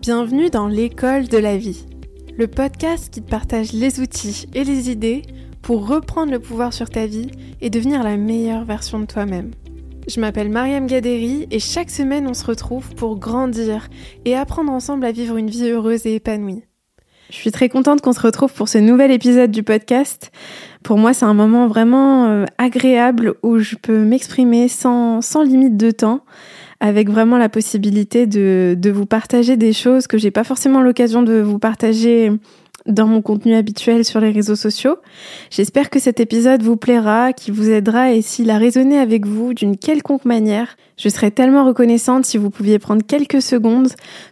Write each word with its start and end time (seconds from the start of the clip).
Bienvenue 0.00 0.48
dans 0.48 0.66
l'école 0.66 1.28
de 1.28 1.36
la 1.36 1.58
vie, 1.58 1.84
le 2.38 2.46
podcast 2.46 3.12
qui 3.12 3.20
te 3.20 3.28
partage 3.28 3.74
les 3.74 4.00
outils 4.00 4.46
et 4.54 4.64
les 4.64 4.90
idées 4.90 5.20
pour 5.60 5.86
reprendre 5.86 6.32
le 6.32 6.38
pouvoir 6.38 6.72
sur 6.72 6.88
ta 6.88 7.04
vie 7.04 7.30
et 7.60 7.68
devenir 7.68 8.02
la 8.02 8.16
meilleure 8.16 8.64
version 8.64 8.98
de 8.98 9.04
toi-même. 9.04 9.50
Je 10.08 10.18
m'appelle 10.18 10.48
Mariam 10.48 10.86
Gaderi 10.86 11.46
et 11.50 11.58
chaque 11.58 11.90
semaine 11.90 12.26
on 12.26 12.32
se 12.32 12.46
retrouve 12.46 12.94
pour 12.94 13.18
grandir 13.18 13.88
et 14.24 14.34
apprendre 14.34 14.72
ensemble 14.72 15.04
à 15.04 15.12
vivre 15.12 15.36
une 15.36 15.50
vie 15.50 15.68
heureuse 15.68 16.06
et 16.06 16.14
épanouie. 16.14 16.62
Je 17.28 17.36
suis 17.36 17.52
très 17.52 17.68
contente 17.68 18.00
qu'on 18.00 18.14
se 18.14 18.20
retrouve 18.20 18.54
pour 18.54 18.70
ce 18.70 18.78
nouvel 18.78 19.10
épisode 19.10 19.50
du 19.50 19.62
podcast. 19.62 20.32
Pour 20.82 20.96
moi, 20.96 21.12
c'est 21.12 21.26
un 21.26 21.34
moment 21.34 21.68
vraiment 21.68 22.26
euh, 22.26 22.44
agréable 22.56 23.34
où 23.42 23.58
je 23.58 23.76
peux 23.76 24.02
m'exprimer 24.02 24.66
sans, 24.66 25.20
sans 25.20 25.42
limite 25.42 25.76
de 25.76 25.90
temps 25.90 26.24
avec 26.80 27.10
vraiment 27.10 27.38
la 27.38 27.48
possibilité 27.48 28.26
de, 28.26 28.74
de 28.78 28.90
vous 28.90 29.06
partager 29.06 29.56
des 29.56 29.72
choses 29.72 30.06
que 30.06 30.18
j'ai 30.18 30.30
pas 30.30 30.44
forcément 30.44 30.80
l'occasion 30.80 31.22
de 31.22 31.40
vous 31.40 31.58
partager 31.58 32.32
dans 32.86 33.06
mon 33.06 33.22
contenu 33.22 33.54
habituel 33.54 34.04
sur 34.04 34.20
les 34.20 34.30
réseaux 34.30 34.56
sociaux. 34.56 34.96
J'espère 35.50 35.90
que 35.90 35.98
cet 35.98 36.20
épisode 36.20 36.62
vous 36.62 36.76
plaira, 36.76 37.32
qu'il 37.32 37.54
vous 37.54 37.70
aidera 37.70 38.12
et 38.12 38.22
s'il 38.22 38.50
a 38.50 38.58
résonné 38.58 38.98
avec 38.98 39.26
vous 39.26 39.54
d'une 39.54 39.76
quelconque 39.76 40.24
manière, 40.24 40.76
je 40.96 41.08
serais 41.08 41.30
tellement 41.30 41.64
reconnaissante 41.64 42.26
si 42.26 42.38
vous 42.38 42.50
pouviez 42.50 42.78
prendre 42.78 43.04
quelques 43.06 43.42
secondes 43.42 43.88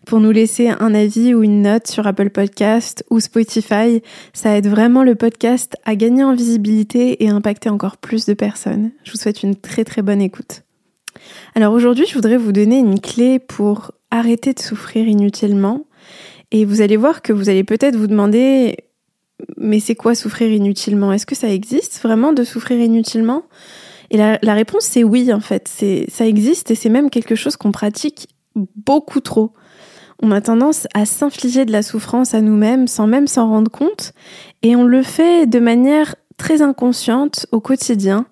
pour 0.06 0.20
nous 0.20 0.30
laisser 0.30 0.68
un 0.68 0.94
avis 0.94 1.34
ou 1.34 1.42
une 1.42 1.62
note 1.62 1.86
sur 1.86 2.06
Apple 2.06 2.30
Podcast 2.30 3.04
ou 3.10 3.20
Spotify. 3.20 4.02
Ça 4.32 4.56
aide 4.56 4.66
vraiment 4.66 5.02
le 5.02 5.14
podcast 5.14 5.76
à 5.84 5.96
gagner 5.96 6.24
en 6.24 6.34
visibilité 6.34 7.24
et 7.24 7.28
impacter 7.28 7.68
encore 7.68 7.96
plus 7.96 8.26
de 8.26 8.34
personnes. 8.34 8.90
Je 9.04 9.12
vous 9.12 9.18
souhaite 9.18 9.42
une 9.42 9.56
très 9.56 9.84
très 9.84 10.02
bonne 10.02 10.20
écoute. 10.20 10.62
Alors 11.54 11.72
aujourd'hui, 11.72 12.06
je 12.06 12.14
voudrais 12.14 12.36
vous 12.36 12.52
donner 12.52 12.78
une 12.78 13.00
clé 13.00 13.38
pour 13.38 13.92
arrêter 14.10 14.52
de 14.52 14.60
souffrir 14.60 15.06
inutilement. 15.06 15.84
Et 16.50 16.64
vous 16.64 16.80
allez 16.80 16.96
voir 16.96 17.22
que 17.22 17.32
vous 17.32 17.48
allez 17.48 17.64
peut-être 17.64 17.96
vous 17.96 18.06
demander, 18.06 18.76
mais 19.56 19.80
c'est 19.80 19.94
quoi 19.94 20.14
souffrir 20.14 20.50
inutilement? 20.50 21.12
Est-ce 21.12 21.26
que 21.26 21.34
ça 21.34 21.48
existe 21.48 22.00
vraiment 22.02 22.32
de 22.32 22.44
souffrir 22.44 22.80
inutilement? 22.80 23.42
Et 24.10 24.16
la, 24.16 24.54
réponse 24.54 24.84
c'est 24.84 25.04
oui 25.04 25.32
en 25.32 25.40
fait. 25.40 25.68
Ça 26.08 26.26
existe 26.26 26.70
et 26.70 26.74
c'est 26.74 26.88
même 26.88 27.10
quelque 27.10 27.34
chose 27.34 27.56
qu'on 27.56 27.72
pratique 27.72 28.28
beaucoup 28.54 29.20
trop. 29.20 29.52
On 30.22 30.32
a 30.32 30.40
tendance 30.40 30.88
à 30.94 31.04
s'infliger 31.04 31.64
de 31.64 31.72
la 31.72 31.82
souffrance 31.82 32.34
à 32.34 32.40
nous-mêmes 32.40 32.88
sans 32.88 33.06
même 33.06 33.26
s'en 33.26 33.48
rendre 33.48 33.70
compte 33.70 34.12
et 34.62 34.74
on 34.74 34.84
le 34.84 35.02
fait 35.02 35.46
de 35.46 35.60
manière 35.60 36.16
très 36.38 36.62
inconsciente 36.62 37.46
au 37.52 37.60
quotidien 37.60 38.26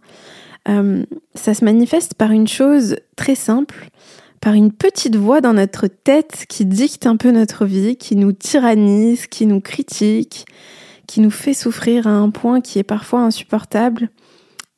euh, 0.68 1.04
ça 1.34 1.54
se 1.54 1.64
manifeste 1.64 2.14
par 2.14 2.32
une 2.32 2.48
chose 2.48 2.96
très 3.16 3.34
simple, 3.34 3.88
par 4.40 4.54
une 4.54 4.72
petite 4.72 5.16
voix 5.16 5.40
dans 5.40 5.52
notre 5.52 5.86
tête 5.86 6.44
qui 6.48 6.64
dicte 6.64 7.06
un 7.06 7.16
peu 7.16 7.30
notre 7.30 7.64
vie, 7.64 7.96
qui 7.96 8.16
nous 8.16 8.32
tyrannise, 8.32 9.26
qui 9.26 9.46
nous 9.46 9.60
critique, 9.60 10.46
qui 11.06 11.20
nous 11.20 11.30
fait 11.30 11.54
souffrir 11.54 12.06
à 12.06 12.10
un 12.10 12.30
point 12.30 12.60
qui 12.60 12.78
est 12.78 12.84
parfois 12.84 13.20
insupportable. 13.20 14.10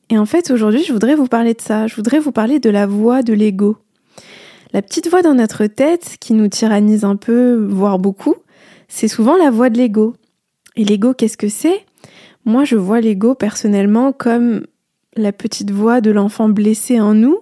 Et 0.09 0.17
en 0.17 0.25
fait, 0.25 0.51
aujourd'hui, 0.51 0.83
je 0.83 0.93
voudrais 0.93 1.15
vous 1.15 1.27
parler 1.27 1.53
de 1.53 1.61
ça. 1.61 1.87
Je 1.87 1.95
voudrais 1.95 2.19
vous 2.19 2.31
parler 2.31 2.59
de 2.59 2.69
la 2.69 2.87
voix 2.87 3.21
de 3.21 3.33
l'ego. 3.33 3.77
La 4.73 4.81
petite 4.81 5.09
voix 5.09 5.21
dans 5.21 5.33
notre 5.33 5.65
tête 5.65 6.17
qui 6.19 6.33
nous 6.33 6.47
tyrannise 6.47 7.03
un 7.03 7.15
peu, 7.15 7.55
voire 7.69 7.99
beaucoup, 7.99 8.35
c'est 8.87 9.07
souvent 9.07 9.35
la 9.37 9.49
voix 9.49 9.69
de 9.69 9.77
l'ego. 9.77 10.15
Et 10.75 10.83
l'ego, 10.83 11.13
qu'est-ce 11.13 11.37
que 11.37 11.49
c'est? 11.49 11.85
Moi, 12.45 12.63
je 12.63 12.75
vois 12.75 13.01
l'ego 13.01 13.35
personnellement 13.35 14.11
comme 14.11 14.65
la 15.19 15.31
petite 15.31 15.71
voix 15.71 16.01
de 16.01 16.11
l'enfant 16.11 16.49
blessé 16.49 16.99
en 16.99 17.13
nous 17.13 17.39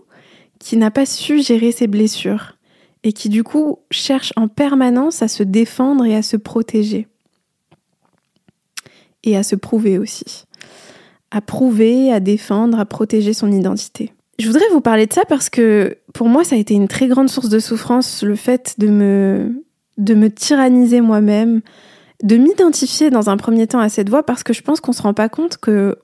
qui 0.59 0.77
n'a 0.77 0.91
pas 0.91 1.05
su 1.05 1.41
gérer 1.41 1.71
ses 1.71 1.87
blessures 1.87 2.57
et 3.03 3.13
qui 3.13 3.29
du 3.29 3.43
coup 3.43 3.79
cherche 3.91 4.33
en 4.35 4.47
permanence 4.47 5.21
à 5.21 5.27
se 5.27 5.43
défendre 5.43 6.05
et 6.05 6.15
à 6.15 6.21
se 6.21 6.35
protéger. 6.37 7.07
Et 9.23 9.37
à 9.37 9.43
se 9.43 9.55
prouver 9.55 9.97
aussi. 9.97 10.45
À 11.31 11.41
prouver, 11.41 12.11
à 12.11 12.19
défendre, 12.19 12.79
à 12.79 12.85
protéger 12.85 13.33
son 13.33 13.51
identité. 13.51 14.13
Je 14.39 14.47
voudrais 14.47 14.67
vous 14.71 14.81
parler 14.81 15.05
de 15.07 15.13
ça 15.13 15.25
parce 15.25 15.49
que 15.49 15.97
pour 16.13 16.27
moi 16.27 16.43
ça 16.43 16.55
a 16.55 16.59
été 16.59 16.73
une 16.73 16.87
très 16.87 17.07
grande 17.07 17.29
source 17.29 17.49
de 17.49 17.59
souffrance 17.59 18.23
le 18.23 18.35
fait 18.35 18.75
de 18.77 18.87
me 18.87 19.63
de 19.97 20.13
me 20.13 20.29
tyranniser 20.29 21.01
moi-même, 21.01 21.61
de 22.21 22.37
m'identifier 22.37 23.09
dans 23.09 23.31
un 23.31 23.37
premier 23.37 23.65
temps 23.65 23.79
à 23.79 23.89
cette 23.89 24.09
voix 24.09 24.23
parce 24.23 24.43
que 24.43 24.53
je 24.53 24.61
pense 24.61 24.79
qu'on 24.79 24.93
se 24.93 25.01
rend 25.01 25.15
pas 25.15 25.27
compte 25.27 25.57
que 25.57 25.97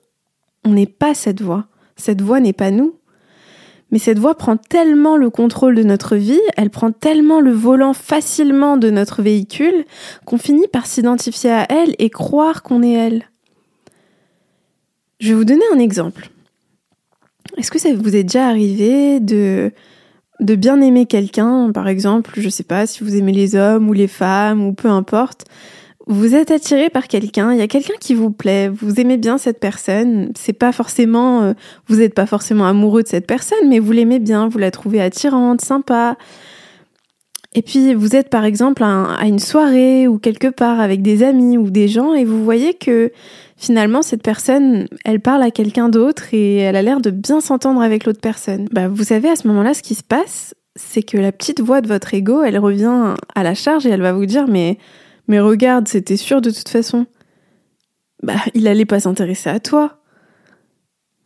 on 0.64 0.70
n'est 0.70 0.86
pas 0.86 1.14
cette 1.14 1.42
voix. 1.42 1.66
Cette 1.96 2.22
voix 2.22 2.40
n'est 2.40 2.52
pas 2.52 2.70
nous. 2.70 2.94
Mais 3.90 3.98
cette 3.98 4.18
voix 4.18 4.34
prend 4.34 4.56
tellement 4.56 5.16
le 5.16 5.30
contrôle 5.30 5.76
de 5.76 5.84
notre 5.84 6.16
vie, 6.16 6.40
elle 6.56 6.70
prend 6.70 6.90
tellement 6.90 7.40
le 7.40 7.52
volant 7.52 7.92
facilement 7.92 8.76
de 8.76 8.90
notre 8.90 9.22
véhicule, 9.22 9.84
qu'on 10.24 10.38
finit 10.38 10.66
par 10.66 10.86
s'identifier 10.86 11.50
à 11.50 11.66
elle 11.70 11.94
et 12.00 12.10
croire 12.10 12.64
qu'on 12.64 12.82
est 12.82 12.92
elle. 12.92 13.30
Je 15.20 15.28
vais 15.28 15.34
vous 15.34 15.44
donner 15.44 15.62
un 15.72 15.78
exemple. 15.78 16.30
Est-ce 17.56 17.70
que 17.70 17.78
ça 17.78 17.94
vous 17.94 18.16
est 18.16 18.24
déjà 18.24 18.48
arrivé 18.48 19.20
de, 19.20 19.70
bien 20.40 20.80
aimer 20.80 21.06
quelqu'un, 21.06 21.70
par 21.72 21.86
exemple, 21.86 22.32
je 22.36 22.48
sais 22.48 22.64
pas 22.64 22.86
si 22.86 23.04
vous 23.04 23.14
aimez 23.14 23.32
les 23.32 23.54
hommes 23.54 23.88
ou 23.88 23.92
les 23.92 24.08
femmes 24.08 24.66
ou 24.66 24.72
peu 24.72 24.88
importe, 24.88 25.44
vous 26.06 26.34
êtes 26.34 26.50
attiré 26.50 26.90
par 26.90 27.08
quelqu'un, 27.08 27.52
il 27.52 27.58
y 27.58 27.62
a 27.62 27.66
quelqu'un 27.66 27.94
qui 27.98 28.14
vous 28.14 28.30
plaît, 28.30 28.68
vous 28.68 29.00
aimez 29.00 29.16
bien 29.16 29.38
cette 29.38 29.58
personne, 29.58 30.32
c'est 30.36 30.52
pas 30.52 30.72
forcément, 30.72 31.42
euh, 31.42 31.52
vous 31.88 31.96
n'êtes 31.96 32.14
pas 32.14 32.26
forcément 32.26 32.66
amoureux 32.66 33.02
de 33.02 33.08
cette 33.08 33.26
personne, 33.26 33.68
mais 33.68 33.78
vous 33.78 33.92
l'aimez 33.92 34.18
bien, 34.18 34.48
vous 34.48 34.58
la 34.58 34.70
trouvez 34.70 35.00
attirante, 35.00 35.62
sympa. 35.62 36.16
Et 37.54 37.62
puis 37.62 37.94
vous 37.94 38.16
êtes 38.16 38.28
par 38.30 38.44
exemple 38.44 38.82
à, 38.82 39.26
une 39.26 39.38
soirée 39.38 40.08
ou 40.08 40.18
quelque 40.18 40.48
part 40.48 40.80
avec 40.80 41.02
des 41.02 41.22
amis 41.22 41.56
ou 41.56 41.70
des 41.70 41.86
gens 41.86 42.12
et 42.12 42.24
vous 42.24 42.42
voyez 42.42 42.74
que 42.74 43.12
finalement 43.56 44.02
cette 44.02 44.22
personne, 44.22 44.88
elle 45.04 45.20
parle 45.20 45.42
à 45.42 45.52
quelqu'un 45.52 45.88
d'autre 45.88 46.24
et 46.32 46.56
elle 46.56 46.74
a 46.74 46.82
l'air 46.82 47.00
de 47.00 47.10
bien 47.10 47.40
s'entendre 47.40 47.80
avec 47.80 48.06
l'autre 48.06 48.20
personne. 48.20 48.66
Bah, 48.72 48.88
vous 48.88 49.04
savez 49.04 49.30
à 49.30 49.36
ce 49.36 49.46
moment-là 49.46 49.72
ce 49.72 49.82
qui 49.82 49.94
se 49.94 50.02
passe, 50.02 50.54
c'est 50.74 51.04
que 51.04 51.16
la 51.16 51.30
petite 51.30 51.60
voix 51.60 51.80
de 51.80 51.86
votre 51.86 52.12
ego, 52.12 52.42
elle 52.42 52.58
revient 52.58 53.14
à 53.36 53.42
la 53.44 53.54
charge 53.54 53.86
et 53.86 53.90
elle 53.90 54.02
va 54.02 54.12
vous 54.12 54.26
dire 54.26 54.46
mais 54.48 54.78
mais 55.28 55.40
regarde, 55.40 55.88
c'était 55.88 56.16
sûr 56.16 56.40
de 56.40 56.50
toute 56.50 56.68
façon. 56.68 57.06
Bah, 58.22 58.36
il 58.54 58.68
allait 58.68 58.84
pas 58.84 59.00
s'intéresser 59.00 59.50
à 59.50 59.60
toi. 59.60 59.98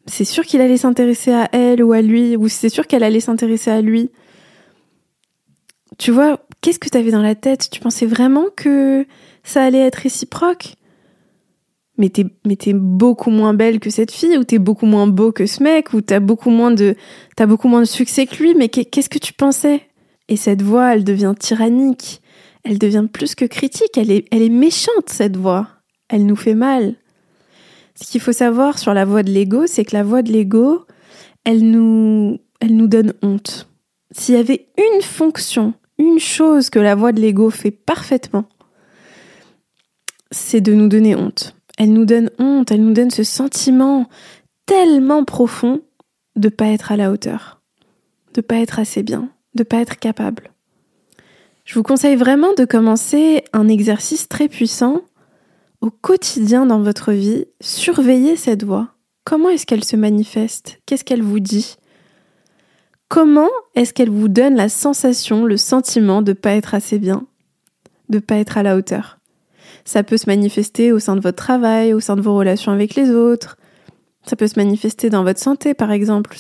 C'est 0.07 0.25
sûr 0.25 0.45
qu'il 0.45 0.61
allait 0.61 0.79
s'intéresser 0.79 1.33
à 1.33 1.49
elle 1.53 1.83
ou 1.83 1.93
à 1.93 2.01
lui, 2.01 2.37
ou 2.37 2.49
c'est 2.49 2.71
sûr 2.71 2.87
qu'elle 2.87 3.03
allait 3.03 3.21
s'intéresser 3.21 3.71
à 3.71 3.81
lui. 3.81 4.11
Tu 5.99 6.11
vois, 6.11 6.41
qu'est-ce 6.61 6.79
que 6.79 6.89
t'avais 6.89 7.11
dans 7.11 7.23
la 7.23 7.35
tête? 7.35 7.69
Tu 7.71 7.81
pensais 7.81 8.07
vraiment 8.07 8.47
que 8.57 9.07
ça 9.43 9.65
allait 9.65 9.87
être 9.87 9.97
réciproque? 9.97 10.75
Mais 11.99 12.09
t'es, 12.09 12.27
mais 12.47 12.57
beaucoup 12.75 13.31
moins 13.31 13.55
belle 13.55 13.81
que 13.81 13.91
cette 13.91 14.13
fille, 14.13 14.39
ou 14.39 14.45
t'es 14.45 14.59
beaucoup 14.59 14.87
moins 14.87 15.09
beau 15.09 15.33
que 15.33 15.47
ce 15.47 15.63
mec, 15.63 15.93
ou 15.93 16.01
t'as 16.01 16.21
beaucoup 16.21 16.51
moins 16.51 16.71
de, 16.71 16.95
t'as 17.35 17.47
beaucoup 17.47 17.67
moins 17.67 17.81
de 17.81 17.87
succès 17.87 18.27
que 18.27 18.41
lui, 18.41 18.55
mais 18.55 18.69
qu'est-ce 18.69 19.09
que 19.09 19.19
tu 19.19 19.33
pensais? 19.33 19.83
Et 20.29 20.37
cette 20.37 20.63
voix, 20.63 20.95
elle 20.95 21.05
devient 21.05 21.35
tyrannique 21.39 22.23
elle 22.65 22.79
devient 22.79 23.07
plus 23.11 23.35
que 23.35 23.45
critique, 23.45 23.97
elle 23.97 24.11
est, 24.11 24.27
elle 24.31 24.43
est 24.43 24.49
méchante 24.49 25.09
cette 25.09 25.37
voix. 25.37 25.69
Elle 26.09 26.27
nous 26.27 26.37
fait 26.37 26.55
mal. 26.55 26.95
Ce 27.95 28.11
qu'il 28.11 28.21
faut 28.21 28.33
savoir 28.33 28.79
sur 28.79 28.95
la 28.95 29.05
voix 29.05 29.23
de 29.23 29.31
l'ego, 29.31 29.67
c'est 29.67 29.85
que 29.85 29.97
la 29.97 30.03
voix 30.03 30.23
de 30.23 30.33
l'ego, 30.33 30.87
elle 31.45 31.71
nous, 31.71 32.39
elle 32.61 32.77
nous 32.77 32.87
donne 32.87 33.15
honte. 33.23 33.69
S'il 34.13 34.37
y 34.37 34.39
avait 34.39 34.69
une 34.79 35.03
fonction, 35.03 35.75
une 35.99 36.19
chose 36.19 36.71
que 36.71 36.79
la 36.79 36.95
voix 36.95 37.13
de 37.13 37.21
l'ego 37.21 37.51
fait 37.51 37.71
parfaitement, 37.71 38.49
c'est 40.31 40.61
de 40.61 40.73
nous 40.73 40.89
donner 40.89 41.17
honte. 41.17 41.57
Elle 41.77 41.93
nous 41.93 42.05
donne 42.05 42.31
honte, 42.39 42.71
elle 42.71 42.85
nous 42.85 42.93
donne 42.93 43.11
ce 43.11 43.25
sentiment 43.25 44.09
tellement 44.67 45.25
profond 45.25 45.81
de 46.37 46.49
pas 46.49 46.67
être 46.67 46.93
à 46.93 46.97
la 46.97 47.11
hauteur, 47.11 47.61
de 48.35 48.41
pas 48.41 48.57
être 48.57 48.79
assez 48.79 49.03
bien, 49.03 49.31
de 49.55 49.63
pas 49.63 49.79
être 49.79 49.99
capable. 49.99 50.51
Je 51.69 51.75
vous 51.75 51.83
conseille 51.83 52.17
vraiment 52.17 52.55
de 52.55 52.65
commencer 52.65 53.45
un 53.53 53.69
exercice 53.69 54.27
très 54.27 54.49
puissant 54.49 55.03
au 55.83 55.91
quotidien 55.91 56.65
dans 56.65 56.81
votre 56.81 57.13
vie. 57.13 57.45
Surveillez 57.61 58.37
cette 58.37 58.65
voix. 58.65 58.95
Comment 59.25 59.51
est-ce 59.51 59.67
qu'elle 59.67 59.85
se 59.85 59.95
manifeste? 59.95 60.81
Qu'est-ce 60.87 61.05
qu'elle 61.05 61.23
vous 61.23 61.41
dit? 61.41 61.77
Comment 63.11 63.51
est-ce 63.75 63.93
qu'elle 63.93 64.09
vous 64.09 64.29
donne 64.29 64.57
la 64.57 64.71
sensation, 64.71 65.45
le 65.45 65.59
sentiment 65.59 66.23
de 66.23 66.31
ne 66.31 66.37
pas 66.37 66.53
être 66.53 66.75
assez 66.75 66.99
bien, 66.99 67.27
de 68.09 68.17
ne 68.17 68.23
pas 68.23 68.37
être 68.37 68.57
à 68.57 68.63
la 68.63 68.75
hauteur? 68.75 69.19
Ça 69.85 70.03
peut 70.03 70.17
se 70.17 70.31
manifester 70.31 70.91
au 70.91 70.99
sein 70.99 71.17
de 71.17 71.21
votre 71.21 71.37
travail, 71.37 71.93
au 71.93 72.01
sein 72.01 72.17
de 72.17 72.23
vos 72.23 72.35
relations 72.35 72.73
avec 72.73 72.95
les 72.95 73.11
autres. 73.11 73.59
Ça 74.25 74.37
peut 74.37 74.49
se 74.49 74.59
manifester 74.59 75.11
dans 75.11 75.23
votre 75.23 75.41
santé, 75.41 75.75
par 75.75 75.93
exemple. 75.93 76.39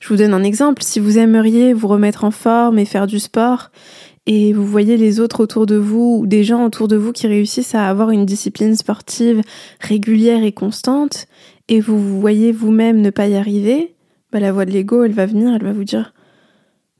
Je 0.00 0.08
vous 0.08 0.16
donne 0.16 0.32
un 0.32 0.42
exemple. 0.42 0.82
Si 0.82 0.98
vous 0.98 1.18
aimeriez 1.18 1.74
vous 1.74 1.88
remettre 1.88 2.24
en 2.24 2.30
forme 2.30 2.78
et 2.78 2.86
faire 2.86 3.06
du 3.06 3.20
sport, 3.20 3.70
et 4.26 4.52
vous 4.52 4.66
voyez 4.66 4.96
les 4.96 5.20
autres 5.20 5.42
autour 5.42 5.66
de 5.66 5.76
vous 5.76 6.20
ou 6.20 6.26
des 6.26 6.44
gens 6.44 6.64
autour 6.64 6.86
de 6.88 6.96
vous 6.96 7.12
qui 7.12 7.26
réussissent 7.26 7.74
à 7.74 7.88
avoir 7.88 8.10
une 8.10 8.24
discipline 8.24 8.76
sportive 8.76 9.42
régulière 9.80 10.44
et 10.44 10.52
constante 10.52 11.26
et 11.68 11.80
vous, 11.80 12.20
voyez 12.20 12.52
vous-même 12.52 13.00
ne 13.00 13.10
pas 13.10 13.28
y 13.28 13.34
arriver, 13.34 13.94
bah 14.30 14.40
la 14.40 14.52
voix 14.52 14.64
de 14.64 14.70
l'ego, 14.70 15.04
elle 15.04 15.12
va 15.12 15.26
venir, 15.26 15.54
elle 15.54 15.64
va 15.64 15.72
vous 15.72 15.84
dire 15.84 16.12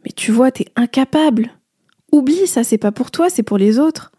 Mais 0.05 0.13
tu 0.13 0.33
vois, 0.33 0.51
t'es 0.51 0.67
incapable 0.77 1.51
Oublie 2.11 2.47
ça, 2.47 2.65
c'est 2.65 2.79
pas 2.79 2.93
pour 2.93 3.11
toi, 3.11 3.31
c'est 3.31 3.43
pour 3.43 3.59
les 3.59 3.79
autres. 3.79 4.13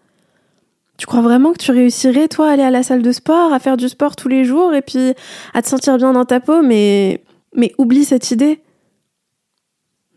Tu 0.98 1.06
crois 1.06 1.22
vraiment 1.22 1.54
que 1.54 1.58
tu 1.58 1.72
réussirais, 1.72 2.28
toi, 2.28 2.50
à 2.50 2.54
aller 2.54 2.64
à 2.64 2.72
la 2.72 2.84
salle 2.84 3.02
de 3.02 3.12
sport, 3.12 3.52
à 3.52 3.60
faire 3.60 3.78
du 3.78 3.90
sport 3.90 4.16
tous 4.16 4.28
les 4.28 4.46
jours 4.46 4.74
et 4.74 4.82
puis 4.82 5.14
à 5.54 5.62
te 5.62 5.68
sentir 5.68 5.98
bien 5.98 6.14
dans 6.14 6.26
ta 6.26 6.40
peau, 6.40 6.62
mais, 6.62 7.24
mais 7.56 7.74
oublie 7.78 8.06
cette 8.06 8.32
idée. 8.32 8.62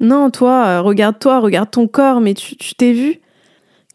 Non, 0.01 0.31
toi, 0.31 0.67
euh, 0.67 0.83
regarde-toi, 0.83 1.41
regarde 1.41 1.71
ton 1.71 1.89
corps, 1.89 2.21
mais 2.21 2.35
tu 2.35 2.75
t'es 2.75 2.93
vu. 2.93 3.21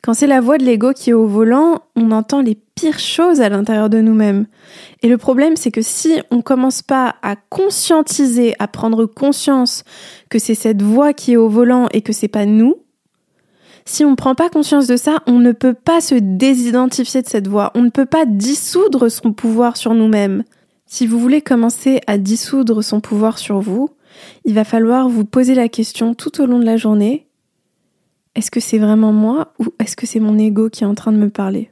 Quand 0.04 0.16
c'est 0.16 0.28
la 0.28 0.42
voix 0.42 0.58
de 0.58 0.64
l'ego 0.64 0.94
qui 0.94 1.12
est 1.12 1.14
au 1.14 1.28
volant, 1.28 1.84
on 1.96 2.10
entend 2.10 2.42
les 2.42 2.56
pires 2.56 2.98
choses 2.98 3.40
à 3.40 3.50
l'intérieur 3.50 3.88
de 3.88 4.02
nous-mêmes. 4.02 4.48
Et 5.04 5.10
le 5.10 5.18
problème, 5.20 5.56
c'est 5.56 5.70
que 5.70 5.84
si 5.84 6.20
on 6.32 6.42
commence 6.42 6.82
pas 6.82 7.16
à 7.22 7.36
conscientiser, 7.36 8.56
à 8.58 8.68
prendre 8.68 9.06
conscience 9.06 9.84
que 10.30 10.40
c'est 10.40 10.56
cette 10.56 10.82
voix 10.82 11.14
qui 11.14 11.34
est 11.34 11.38
au 11.38 11.50
volant 11.50 11.88
et 11.94 12.02
que 12.02 12.14
c'est 12.14 12.28
pas 12.28 12.48
nous, 12.48 12.78
si 13.86 14.04
on 14.04 14.12
ne 14.12 14.16
prend 14.16 14.34
pas 14.34 14.50
conscience 14.50 14.88
de 14.88 14.98
ça, 14.98 15.22
on 15.28 15.38
ne 15.38 15.52
peut 15.52 15.76
pas 15.76 16.02
se 16.02 16.16
désidentifier 16.16 17.22
de 17.22 17.28
cette 17.28 17.48
voix, 17.48 17.72
on 17.76 17.84
ne 17.84 17.90
peut 17.90 18.06
pas 18.08 18.26
dissoudre 18.26 19.10
son 19.10 19.34
pouvoir 19.34 19.78
sur 19.78 19.94
nous-mêmes. 19.94 20.44
Si 20.88 21.06
vous 21.06 21.20
voulez 21.20 21.42
commencer 21.42 22.02
à 22.08 22.18
dissoudre 22.18 22.84
son 22.84 23.02
pouvoir 23.02 23.38
sur 23.38 23.60
vous, 23.60 23.90
il 24.46 24.54
va 24.54 24.64
falloir 24.64 25.10
vous 25.10 25.26
poser 25.26 25.56
la 25.56 25.70
question 25.70 26.14
tout 26.14 26.42
au 26.42 26.46
long 26.46 26.60
de 26.60 26.66
la 26.66 26.78
journée, 26.78 27.28
est-ce 28.36 28.52
que 28.52 28.60
c'est 28.60 28.78
vraiment 28.78 29.12
moi 29.12 29.54
ou 29.60 29.66
est-ce 29.80 29.96
que 29.96 30.08
c'est 30.08 30.20
mon 30.20 30.38
ego 30.38 30.70
qui 30.70 30.84
est 30.84 30.88
en 30.88 30.96
train 30.96 31.12
de 31.12 31.18
me 31.18 31.30
parler? 31.30 31.70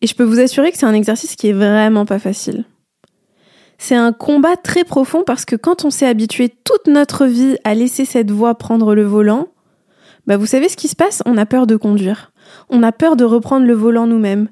Et 0.00 0.06
je 0.06 0.14
peux 0.14 0.24
vous 0.24 0.40
assurer 0.40 0.72
que 0.72 0.78
c'est 0.78 0.86
un 0.86 0.94
exercice 0.94 1.36
qui 1.36 1.48
est 1.48 1.52
vraiment 1.52 2.06
pas 2.06 2.18
facile. 2.18 2.64
C'est 3.78 3.94
un 3.96 4.12
combat 4.12 4.56
très 4.56 4.84
profond 4.84 5.24
parce 5.24 5.44
que 5.44 5.56
quand 5.56 5.84
on 5.84 5.90
s'est 5.90 6.06
habitué 6.06 6.48
toute 6.48 6.86
notre 6.86 7.26
vie 7.26 7.56
à 7.64 7.74
laisser 7.74 8.04
cette 8.04 8.30
voix 8.30 8.54
prendre 8.54 8.94
le 8.94 9.04
volant, 9.04 9.48
bah 10.26 10.36
vous 10.36 10.46
savez 10.46 10.68
ce 10.68 10.76
qui 10.76 10.88
se 10.88 10.96
passe? 10.96 11.22
On 11.26 11.36
a 11.36 11.46
peur 11.46 11.66
de 11.66 11.76
conduire. 11.76 12.32
On 12.68 12.82
a 12.82 12.92
peur 12.92 13.16
de 13.16 13.24
reprendre 13.24 13.66
le 13.66 13.74
volant 13.74 14.06
nous-mêmes. 14.06 14.48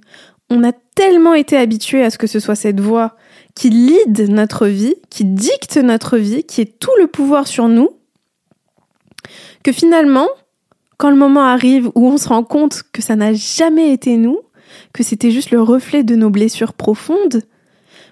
On 0.50 0.64
a 0.64 0.72
tellement 0.72 1.34
été 1.34 1.56
habitué 1.56 2.02
à 2.02 2.10
ce 2.10 2.18
que 2.18 2.26
ce 2.26 2.40
soit 2.40 2.56
cette 2.56 2.80
voix 2.80 3.16
qui 3.60 3.68
lead 3.68 4.30
notre 4.30 4.68
vie, 4.68 4.94
qui 5.10 5.26
dicte 5.26 5.76
notre 5.76 6.16
vie, 6.16 6.44
qui 6.44 6.62
est 6.62 6.78
tout 6.78 6.96
le 6.98 7.08
pouvoir 7.08 7.46
sur 7.46 7.68
nous, 7.68 7.90
que 9.62 9.70
finalement, 9.70 10.28
quand 10.96 11.10
le 11.10 11.16
moment 11.16 11.42
arrive 11.42 11.90
où 11.94 12.06
on 12.06 12.16
se 12.16 12.30
rend 12.30 12.42
compte 12.42 12.82
que 12.90 13.02
ça 13.02 13.16
n'a 13.16 13.34
jamais 13.34 13.92
été 13.92 14.16
nous, 14.16 14.38
que 14.94 15.02
c'était 15.02 15.30
juste 15.30 15.50
le 15.50 15.60
reflet 15.60 16.04
de 16.04 16.16
nos 16.16 16.30
blessures 16.30 16.72
profondes, 16.72 17.42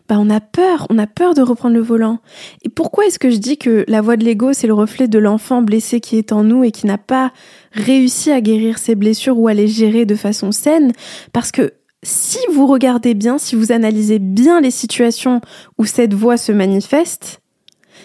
bah 0.07 0.17
on 0.19 0.29
a 0.29 0.41
peur, 0.41 0.87
on 0.91 0.99
a 0.99 1.07
peur 1.07 1.33
de 1.33 1.41
reprendre 1.41 1.77
le 1.77 1.81
volant. 1.81 2.19
Et 2.61 2.69
pourquoi 2.69 3.07
est-ce 3.07 3.19
que 3.19 3.31
je 3.31 3.39
dis 3.39 3.57
que 3.57 3.87
la 3.89 4.03
voix 4.03 4.19
de 4.19 4.27
l'ego, 4.27 4.53
c'est 4.53 4.67
le 4.67 4.75
reflet 4.75 5.09
de 5.09 5.19
l'enfant 5.19 5.63
blessé 5.63 6.01
qui 6.01 6.19
est 6.19 6.33
en 6.33 6.45
nous 6.45 6.63
et 6.63 6.73
qui 6.73 6.87
n'a 6.87 6.99
pas 6.99 7.33
réussi 7.73 8.31
à 8.33 8.43
guérir 8.43 8.77
ses 8.77 8.97
blessures 8.97 9.39
ou 9.39 9.49
à 9.49 9.55
les 9.55 9.67
gérer 9.67 10.05
de 10.05 10.15
façon 10.15 10.53
saine? 10.53 10.93
Parce 11.33 11.53
que 11.53 11.73
si 12.03 12.39
vous 12.53 12.67
regardez 12.67 13.15
bien, 13.15 13.39
si 13.39 13.57
vous 13.57 13.73
analysez 13.73 14.19
bien 14.19 14.61
les 14.61 14.71
situations 14.71 15.41
où 15.79 15.85
cette 15.85 16.15
voix 16.15 16.37
se 16.37 16.53
manifeste, 16.53 17.41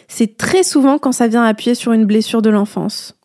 c'est 0.07 0.37
très 0.37 0.63
souvent 0.63 0.97
quand 0.97 1.11
ça 1.11 1.27
vient 1.27 1.43
appuyer 1.43 1.75
sur 1.75 1.91
une 1.91 2.05
blessure 2.05 2.41
de 2.41 2.49
l'enfance. 2.49 3.15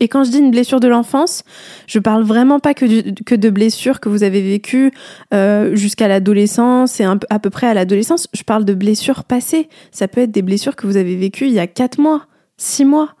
Et 0.00 0.08
quand 0.08 0.24
je 0.24 0.30
dis 0.30 0.38
une 0.38 0.50
blessure 0.50 0.80
de 0.80 0.88
l'enfance, 0.88 1.42
je 1.86 1.98
parle 1.98 2.22
vraiment 2.22 2.60
pas 2.60 2.74
que, 2.74 3.34
de 3.34 3.50
blessures 3.50 4.00
que 4.00 4.08
vous 4.08 4.22
avez 4.22 4.42
vécues 4.42 4.92
euh, 5.34 5.74
jusqu'à 5.74 6.08
l'adolescence 6.08 7.00
et 7.00 7.04
à 7.04 7.38
peu 7.38 7.50
près 7.50 7.66
à 7.66 7.74
l'adolescence. 7.74 8.28
Je 8.32 8.42
parle 8.42 8.64
de 8.64 8.74
blessures 8.74 9.24
passées. 9.24 9.68
Ça 9.90 10.08
peut 10.08 10.20
être 10.20 10.30
des 10.30 10.42
blessures 10.42 10.76
que 10.76 10.86
vous 10.86 10.96
avez 10.96 11.16
vécues 11.16 11.46
il 11.46 11.52
y 11.52 11.58
a 11.58 11.66
quatre 11.66 11.98
mois, 11.98 12.26
six 12.56 12.84
mois. 12.84 13.14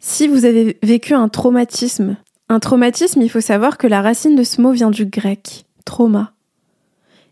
Si 0.00 0.28
vous 0.28 0.44
avez 0.44 0.78
vécu 0.82 1.14
un 1.14 1.28
traumatisme, 1.28 2.16
un 2.50 2.58
traumatisme, 2.58 3.22
il 3.22 3.30
faut 3.30 3.40
savoir 3.40 3.78
que 3.78 3.86
la 3.86 4.02
racine 4.02 4.34
de 4.34 4.42
ce 4.42 4.60
mot 4.60 4.72
vient 4.72 4.90
du 4.90 5.06
grec, 5.06 5.66
trauma. 5.84 6.32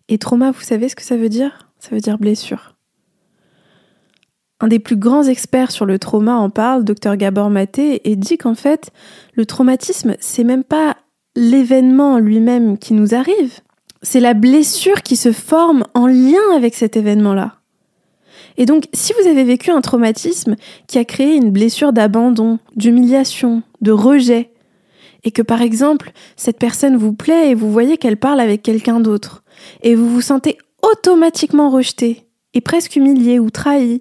Et 0.09 0.17
trauma, 0.17 0.53
vous 0.53 0.63
savez 0.63 0.89
ce 0.89 0.95
que 0.95 1.03
ça 1.03 1.17
veut 1.17 1.29
dire? 1.29 1.69
Ça 1.81 1.91
veut 1.91 2.01
dire 2.01 2.19
blessure. 2.19 2.77
Un 4.61 4.69
des 4.69 4.79
plus 4.79 4.97
grands 4.97 5.25
experts 5.25 5.73
sur 5.73 5.87
le 5.87 5.99
trauma 5.99 6.37
en 6.37 6.51
parle, 6.51 6.85
Dr 6.85 7.17
Gabor 7.17 7.51
Maté, 7.51 8.09
et 8.09 8.15
dit 8.15 8.39
qu'en 8.39 8.55
fait, 8.55 8.93
le 9.35 9.45
traumatisme, 9.45 10.15
c'est 10.21 10.45
même 10.45 10.63
pas 10.63 10.97
l'événement 11.35 12.19
lui-même 12.19 12.79
qui 12.79 12.95
nous 12.95 13.13
arrive, 13.13 13.59
c'est 14.03 14.21
la 14.21 14.35
blessure 14.35 15.03
qui 15.03 15.17
se 15.17 15.33
forme 15.33 15.83
en 15.95 16.07
lien 16.07 16.55
avec 16.55 16.77
cet 16.77 16.97
événement-là. 16.97 17.57
Et 18.57 18.67
donc, 18.67 18.85
si 18.93 19.13
vous 19.21 19.29
avez 19.29 19.43
vécu 19.43 19.73
un 19.73 19.81
traumatisme 19.81 20.55
qui 20.87 20.99
a 20.99 21.05
créé 21.05 21.35
une 21.35 21.51
blessure 21.51 21.93
d'abandon, 21.93 22.61
d'humiliation, 22.77 23.63
de 23.81 23.91
rejet, 23.91 24.53
et 25.29 25.31
que 25.31 25.43
par 25.43 25.61
exemple, 25.61 26.13
cette 26.37 26.59
personne 26.59 26.97
vous 26.97 27.13
plaît 27.13 27.51
et 27.51 27.55
vous 27.55 27.71
voyez 27.71 27.99
qu'elle 27.99 28.17
parle 28.17 28.41
avec 28.41 28.63
quelqu'un 28.63 28.99
d'autre, 28.99 29.45
et 29.83 29.95
vous 29.95 30.09
vous 30.09 30.23
sentez 30.23 30.57
automatiquement 30.81 31.69
rejeté, 31.69 32.25
et 32.55 32.63
presque 32.63 32.97
humilié 32.97 33.39
ou 33.39 33.51
trahi, 33.51 34.01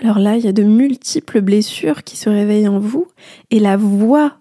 alors 0.00 0.18
là, 0.18 0.38
il 0.38 0.44
y 0.44 0.48
a 0.48 0.52
de 0.52 0.62
multiples 0.62 1.42
blessures 1.42 2.02
qui 2.02 2.16
se 2.16 2.30
réveillent 2.30 2.66
en 2.66 2.78
vous 2.78 3.08
et 3.50 3.60
la 3.60 3.76
voix 3.76 4.38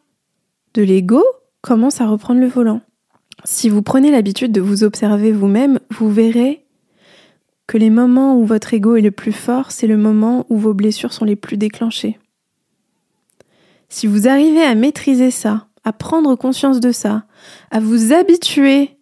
de 0.75 0.81
l'ego 0.81 1.23
commence 1.61 1.99
à 1.99 2.07
reprendre 2.07 2.39
le 2.39 2.47
volant. 2.47 2.79
Si 3.43 3.67
vous 3.67 3.81
prenez 3.81 4.11
l'habitude 4.11 4.53
de 4.53 4.61
vous 4.61 4.85
observer 4.85 5.33
vous-même, 5.33 5.79
vous 5.89 6.09
verrez 6.09 6.65
que 7.67 7.77
les 7.77 7.89
moments 7.89 8.37
où 8.37 8.45
votre 8.45 8.73
ego 8.73 8.95
est 8.95 9.01
le 9.01 9.11
plus 9.11 9.33
fort, 9.33 9.71
c'est 9.71 9.87
le 9.87 9.97
moment 9.97 10.45
où 10.47 10.57
vos 10.57 10.73
blessures 10.73 11.11
sont 11.11 11.25
les 11.25 11.35
plus 11.35 11.57
déclenchées. 11.57 12.17
Si 13.89 14.07
vous 14.07 14.29
arrivez 14.29 14.63
à 14.63 14.73
maîtriser 14.73 15.31
ça, 15.31 15.67
à 15.83 15.93
prendre 15.93 16.35
conscience 16.35 16.79
de 16.79 16.91
ça, 16.91 17.25
à 17.71 17.79
vous 17.79 18.13
habituer 18.13 18.97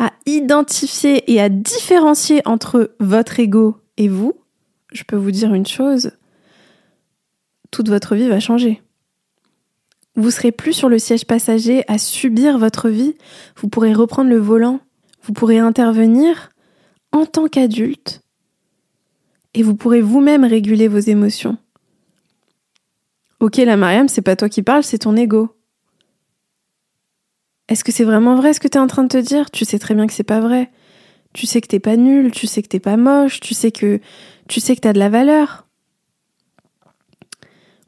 à 0.00 0.12
identifier 0.24 1.30
et 1.30 1.42
à 1.42 1.50
différencier 1.50 2.40
entre 2.46 2.96
votre 3.00 3.38
ego 3.38 3.76
et 3.98 4.08
vous, 4.08 4.32
je 4.92 5.04
peux 5.04 5.14
vous 5.14 5.30
dire 5.30 5.52
une 5.52 5.66
chose, 5.66 6.12
toute 7.70 7.90
votre 7.90 8.16
vie 8.16 8.28
va 8.28 8.40
changer. 8.40 8.80
Vous 10.16 10.30
serez 10.30 10.52
plus 10.52 10.72
sur 10.72 10.88
le 10.88 10.98
siège 10.98 11.26
passager 11.26 11.84
à 11.86 11.98
subir 11.98 12.58
votre 12.58 12.88
vie, 12.88 13.14
vous 13.56 13.68
pourrez 13.68 13.92
reprendre 13.92 14.30
le 14.30 14.38
volant, 14.38 14.80
vous 15.22 15.34
pourrez 15.34 15.58
intervenir 15.58 16.48
en 17.12 17.26
tant 17.26 17.46
qu'adulte 17.46 18.22
et 19.52 19.62
vous 19.62 19.76
pourrez 19.76 20.00
vous-même 20.00 20.44
réguler 20.44 20.88
vos 20.88 20.98
émotions. 20.98 21.58
Ok, 23.38 23.58
la 23.58 23.76
Mariam, 23.76 24.08
c'est 24.08 24.22
pas 24.22 24.36
toi 24.36 24.48
qui 24.48 24.62
parles, 24.62 24.82
c'est 24.82 24.98
ton 24.98 25.14
ego. 25.14 25.54
Est-ce 27.70 27.84
que 27.84 27.92
c'est 27.92 28.04
vraiment 28.04 28.34
vrai 28.34 28.52
ce 28.52 28.60
que 28.60 28.66
tu 28.68 28.76
es 28.76 28.80
en 28.80 28.88
train 28.88 29.04
de 29.04 29.08
te 29.08 29.16
dire? 29.16 29.50
Tu 29.52 29.64
sais 29.64 29.78
très 29.78 29.94
bien 29.94 30.08
que 30.08 30.12
c'est 30.12 30.24
pas 30.24 30.40
vrai. 30.40 30.70
Tu 31.32 31.46
sais 31.46 31.60
que 31.60 31.68
t'es 31.68 31.78
pas 31.78 31.96
nul, 31.96 32.32
tu 32.32 32.48
sais 32.48 32.62
que 32.62 32.68
t'es 32.68 32.80
pas 32.80 32.96
moche, 32.96 33.38
tu 33.38 33.54
sais 33.54 33.70
que 33.70 34.00
tu 34.48 34.58
sais 34.58 34.74
que 34.74 34.80
tu 34.80 34.88
as 34.88 34.92
de 34.92 34.98
la 34.98 35.08
valeur. 35.08 35.68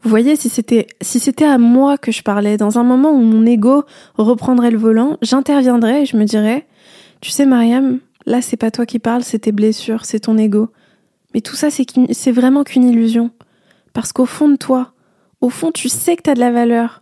Vous 0.03 0.11
voyez, 0.11 0.37
si 0.37 0.49
c'était 0.49 0.87
si 1.01 1.33
à 1.45 1.59
moi 1.59 1.99
que 1.99 2.13
je 2.13 2.23
parlais, 2.23 2.57
dans 2.57 2.79
un 2.79 2.85
moment 2.85 3.11
où 3.11 3.21
mon 3.21 3.45
ego 3.45 3.85
reprendrait 4.17 4.71
le 4.71 4.79
volant, 4.79 5.19
j'interviendrais 5.21 6.03
et 6.03 6.07
je 6.07 6.17
me 6.17 6.25
dirais, 6.25 6.67
tu 7.21 7.31
sais 7.31 7.47
Mariam, 7.47 7.99
là 8.25 8.41
c'est 8.41 8.57
pas 8.57 8.71
toi 8.71 8.87
qui 8.87 9.01
parles, 9.01 9.25
c'est 9.25 9.41
tes 9.41 9.53
blessures, 9.53 10.05
c'est 10.05 10.21
ton 10.21 10.39
ego. 10.39 10.71
Mais 11.35 11.41
tout 11.41 11.57
ça 11.57 11.69
c'est 11.71 12.33
vraiment 12.33 12.63
qu'une 12.63 12.85
illusion, 12.85 13.31
parce 13.93 14.13
qu'au 14.13 14.27
fond 14.27 14.49
de 14.49 14.57
toi, 14.57 14.93
au 15.41 15.51
fond 15.51 15.73
tu 15.73 15.89
sais 15.89 16.15
que 16.15 16.23
tu 16.23 16.31
as 16.31 16.35
de 16.35 16.41
la 16.41 16.53
valeur. 16.53 17.02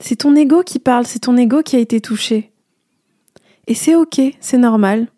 C'est 0.00 0.16
ton 0.16 0.34
ego 0.36 0.62
qui 0.62 0.78
parle, 0.78 1.06
c'est 1.06 1.20
ton 1.20 1.36
ego 1.36 1.62
qui 1.62 1.76
a 1.76 1.80
été 1.80 2.00
touché. 2.00 2.52
Et 3.66 3.74
c'est 3.74 3.94
ok, 3.94 4.20
c'est 4.40 4.58
normal. 4.58 5.08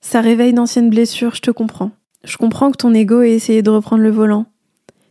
Ça 0.00 0.20
réveille 0.20 0.52
d'anciennes 0.52 0.90
blessures, 0.90 1.34
je 1.34 1.40
te 1.40 1.50
comprends. 1.50 1.92
Je 2.24 2.36
comprends 2.36 2.70
que 2.70 2.76
ton 2.76 2.92
ego 2.92 3.22
ait 3.22 3.32
essayé 3.32 3.62
de 3.62 3.70
reprendre 3.70 4.02
le 4.02 4.10
volant. 4.10 4.46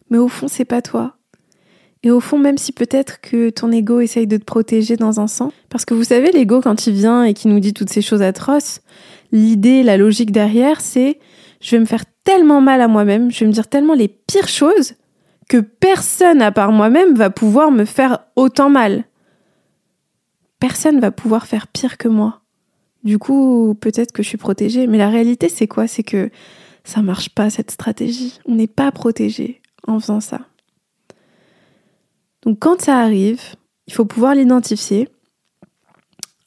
Mais 0.10 0.18
au 0.18 0.28
fond, 0.28 0.48
c'est 0.48 0.66
pas 0.66 0.82
toi. 0.82 1.18
Et 2.04 2.12
au 2.12 2.20
fond, 2.20 2.38
même 2.38 2.58
si 2.58 2.72
peut-être 2.72 3.22
que 3.22 3.50
ton 3.50 3.72
ego 3.72 4.00
essaye 4.00 4.28
de 4.28 4.38
te 4.38 4.44
protéger 4.44 4.98
dans 4.98 5.20
un 5.20 5.28
sens, 5.28 5.52
parce 5.70 5.84
que 5.84 5.94
vous 5.94 6.04
savez, 6.04 6.32
l'ego, 6.32 6.62
quand 6.62 6.88
il 6.88 6.94
vient 6.94 7.24
et 7.24 7.34
qu'il 7.34 7.52
nous 7.52 7.60
dit 7.60 7.74
toutes 7.74 7.90
ces 7.90 8.02
choses 8.02 8.22
atroces, 8.22 8.82
l'idée, 9.32 9.84
la 9.84 9.98
logique 9.98 10.32
derrière, 10.32 10.82
c'est 10.82 11.20
je 11.60 11.76
vais 11.76 11.80
me 11.80 11.86
faire 11.86 12.04
tellement 12.24 12.62
mal 12.62 12.82
à 12.82 12.88
moi-même, 12.88 13.32
je 13.32 13.40
vais 13.40 13.48
me 13.48 13.52
dire 13.52 13.68
tellement 13.68 13.96
les 13.96 14.08
pires 14.08 14.48
choses 14.48 14.94
que 15.48 15.58
personne 15.58 16.42
à 16.42 16.52
part 16.52 16.72
moi-même 16.72 17.16
va 17.16 17.30
pouvoir 17.30 17.72
me 17.72 17.86
faire 17.86 18.20
autant 18.36 18.70
mal. 18.70 19.06
Personne 20.60 21.00
va 21.00 21.12
pouvoir 21.12 21.48
faire 21.48 21.68
pire 21.68 21.98
que 21.98 22.08
moi. 22.08 22.42
Du 23.04 23.20
coup, 23.20 23.76
peut-être 23.80 24.12
que 24.12 24.24
je 24.24 24.28
suis 24.28 24.38
protégée. 24.38 24.88
Mais 24.88 24.98
la 24.98 25.10
réalité, 25.10 25.50
c'est 25.50 25.68
quoi? 25.68 25.88
C'est 25.88 26.04
que 26.04 26.30
ça 26.84 27.02
marche 27.02 27.30
pas, 27.30 27.50
cette 27.50 27.72
stratégie. 27.72 28.40
On 28.46 28.56
n'est 28.56 28.68
pas 28.68 28.92
protégé 28.92 29.62
en 29.88 30.00
faisant 30.00 30.20
ça. 30.20 30.42
Donc, 32.42 32.60
quand 32.60 32.82
ça 32.82 33.00
arrive, 33.00 33.42
il 33.88 33.94
faut 33.94 34.06
pouvoir 34.06 34.36
l'identifier. 34.36 35.10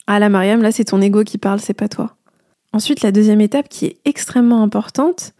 Ah, 0.07 0.19
la 0.19 0.29
Mariam, 0.29 0.61
là, 0.61 0.71
c'est 0.71 0.85
ton 0.85 1.01
ego 1.01 1.23
qui 1.23 1.37
parle, 1.37 1.59
c'est 1.59 1.73
pas 1.73 1.87
toi. 1.87 2.15
Ensuite, 2.73 3.01
la 3.01 3.11
deuxième 3.11 3.41
étape 3.41 3.67
qui 3.69 3.85
est 3.85 3.97
extrêmement 4.05 4.63
importante, 4.63 5.33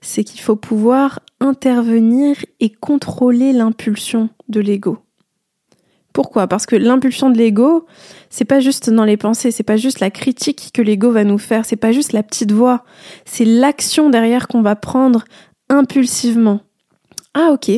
c'est 0.00 0.24
qu'il 0.24 0.40
faut 0.40 0.56
pouvoir 0.56 1.20
intervenir 1.40 2.36
et 2.58 2.70
contrôler 2.70 3.52
l'impulsion 3.52 4.30
de 4.48 4.60
l'ego. 4.60 4.98
Pourquoi? 6.12 6.48
Parce 6.48 6.66
que 6.66 6.76
l'impulsion 6.76 7.30
de 7.30 7.38
l'ego, 7.38 7.86
c'est 8.30 8.44
pas 8.44 8.60
juste 8.60 8.90
dans 8.90 9.04
les 9.04 9.16
pensées, 9.16 9.50
c'est 9.50 9.62
pas 9.62 9.76
juste 9.76 10.00
la 10.00 10.10
critique 10.10 10.70
que 10.74 10.82
l'ego 10.82 11.12
va 11.12 11.22
nous 11.22 11.38
faire, 11.38 11.64
c'est 11.64 11.76
pas 11.76 11.92
juste 11.92 12.12
la 12.12 12.22
petite 12.22 12.50
voix, 12.50 12.84
c'est 13.24 13.44
l'action 13.44 14.10
derrière 14.10 14.48
qu'on 14.48 14.62
va 14.62 14.74
prendre 14.74 15.24
impulsivement. 15.68 16.60
Ah 17.34 17.50
ok, 17.52 17.70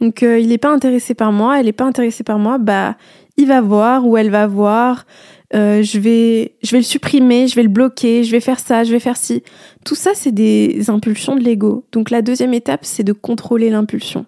donc 0.00 0.22
euh, 0.24 0.40
il 0.40 0.48
n'est 0.48 0.58
pas 0.58 0.72
intéressé 0.72 1.14
par 1.14 1.30
moi, 1.30 1.60
elle 1.60 1.66
n'est 1.66 1.72
pas 1.72 1.84
intéressée 1.84 2.24
par 2.24 2.40
moi, 2.40 2.58
bah 2.58 2.96
il 3.36 3.46
va 3.46 3.60
voir 3.60 4.04
ou 4.04 4.16
elle 4.16 4.30
va 4.30 4.48
voir, 4.48 5.06
euh, 5.52 5.82
je, 5.82 5.98
vais, 5.98 6.54
je 6.62 6.70
vais 6.70 6.78
le 6.78 6.84
supprimer, 6.84 7.48
je 7.48 7.56
vais 7.56 7.62
le 7.62 7.68
bloquer, 7.68 8.22
je 8.22 8.30
vais 8.30 8.40
faire 8.40 8.60
ça, 8.60 8.84
je 8.84 8.92
vais 8.92 9.00
faire 9.00 9.16
ci. 9.16 9.42
Tout 9.84 9.96
ça, 9.96 10.12
c'est 10.14 10.32
des 10.32 10.90
impulsions 10.90 11.34
de 11.34 11.42
l'ego. 11.42 11.84
Donc 11.92 12.10
la 12.10 12.22
deuxième 12.22 12.54
étape, 12.54 12.84
c'est 12.84 13.02
de 13.02 13.12
contrôler 13.12 13.70
l'impulsion. 13.70 14.26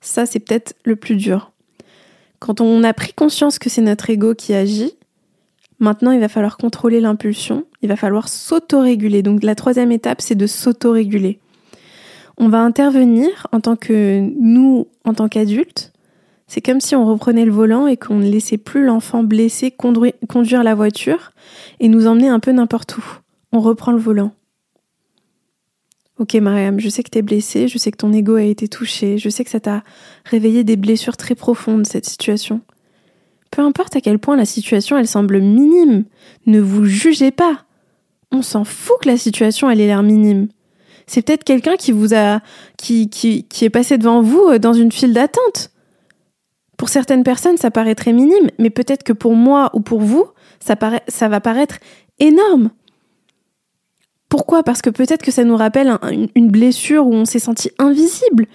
Ça, 0.00 0.26
c'est 0.26 0.40
peut-être 0.40 0.74
le 0.84 0.96
plus 0.96 1.16
dur. 1.16 1.52
Quand 2.38 2.60
on 2.60 2.82
a 2.82 2.92
pris 2.92 3.12
conscience 3.12 3.58
que 3.58 3.70
c'est 3.70 3.82
notre 3.82 4.10
ego 4.10 4.34
qui 4.34 4.52
agit, 4.52 4.92
maintenant 5.78 6.10
il 6.10 6.20
va 6.20 6.28
falloir 6.28 6.58
contrôler 6.58 7.00
l'impulsion, 7.00 7.64
il 7.82 7.88
va 7.88 7.96
falloir 7.96 8.28
s'autoréguler. 8.28 9.22
Donc 9.22 9.42
la 9.42 9.54
troisième 9.54 9.92
étape, 9.92 10.20
c'est 10.20 10.34
de 10.34 10.46
s'autoréguler. 10.46 11.38
On 12.36 12.48
va 12.48 12.60
intervenir 12.60 13.46
en 13.52 13.60
tant 13.60 13.76
que 13.76 14.20
nous, 14.20 14.88
en 15.04 15.14
tant 15.14 15.28
qu'adultes, 15.28 15.92
c'est 16.46 16.60
comme 16.60 16.80
si 16.80 16.94
on 16.94 17.04
reprenait 17.04 17.44
le 17.44 17.52
volant 17.52 17.86
et 17.86 17.96
qu'on 17.96 18.16
ne 18.16 18.28
laissait 18.28 18.58
plus 18.58 18.84
l'enfant 18.84 19.24
blessé 19.24 19.70
conduire 19.70 20.62
la 20.62 20.74
voiture 20.74 21.32
et 21.80 21.88
nous 21.88 22.06
emmener 22.06 22.28
un 22.28 22.40
peu 22.40 22.52
n'importe 22.52 22.96
où. 22.98 23.04
On 23.52 23.60
reprend 23.60 23.92
le 23.92 23.98
volant. 23.98 24.32
Ok 26.18 26.34
Mariam, 26.34 26.80
je 26.80 26.88
sais 26.88 27.02
que 27.02 27.10
t'es 27.10 27.20
blessée, 27.20 27.68
je 27.68 27.76
sais 27.76 27.90
que 27.90 27.98
ton 27.98 28.12
ego 28.12 28.36
a 28.36 28.42
été 28.42 28.68
touché, 28.68 29.18
je 29.18 29.28
sais 29.28 29.44
que 29.44 29.50
ça 29.50 29.60
t'a 29.60 29.82
réveillé 30.24 30.64
des 30.64 30.76
blessures 30.76 31.16
très 31.16 31.34
profondes, 31.34 31.86
cette 31.86 32.06
situation. 32.06 32.62
Peu 33.50 33.60
importe 33.60 33.96
à 33.96 34.00
quel 34.00 34.18
point 34.18 34.36
la 34.36 34.46
situation 34.46 34.96
elle 34.96 35.06
semble 35.06 35.40
minime, 35.40 36.04
ne 36.46 36.60
vous 36.60 36.86
jugez 36.86 37.32
pas. 37.32 37.64
On 38.32 38.42
s'en 38.42 38.64
fout 38.64 38.96
que 39.02 39.08
la 39.08 39.18
situation 39.18 39.68
elle 39.68 39.80
ait 39.80 39.86
l'air 39.86 40.02
minime. 40.02 40.48
C'est 41.06 41.22
peut-être 41.22 41.44
quelqu'un 41.44 41.76
qui 41.76 41.92
vous 41.92 42.14
a 42.14 42.40
qui, 42.78 43.10
qui, 43.10 43.44
qui 43.44 43.64
est 43.64 43.70
passé 43.70 43.98
devant 43.98 44.22
vous 44.22 44.48
euh, 44.48 44.58
dans 44.58 44.72
une 44.72 44.92
file 44.92 45.12
d'attente. 45.12 45.70
Pour 46.86 46.92
certaines 46.92 47.24
personnes, 47.24 47.56
ça 47.56 47.72
paraît 47.72 47.96
très 47.96 48.12
minime, 48.12 48.48
mais 48.60 48.70
peut-être 48.70 49.02
que 49.02 49.12
pour 49.12 49.34
moi 49.34 49.70
ou 49.74 49.80
pour 49.80 49.98
vous, 49.98 50.26
ça, 50.60 50.76
paraît, 50.76 51.02
ça 51.08 51.26
va 51.26 51.40
paraître 51.40 51.78
énorme. 52.20 52.70
Pourquoi? 54.28 54.62
Parce 54.62 54.82
que 54.82 54.90
peut-être 54.90 55.24
que 55.24 55.32
ça 55.32 55.42
nous 55.42 55.56
rappelle 55.56 55.98
une 56.36 56.48
blessure 56.48 57.04
où 57.04 57.12
on 57.12 57.24
s'est 57.24 57.40
senti 57.40 57.72
invisible, 57.80 58.46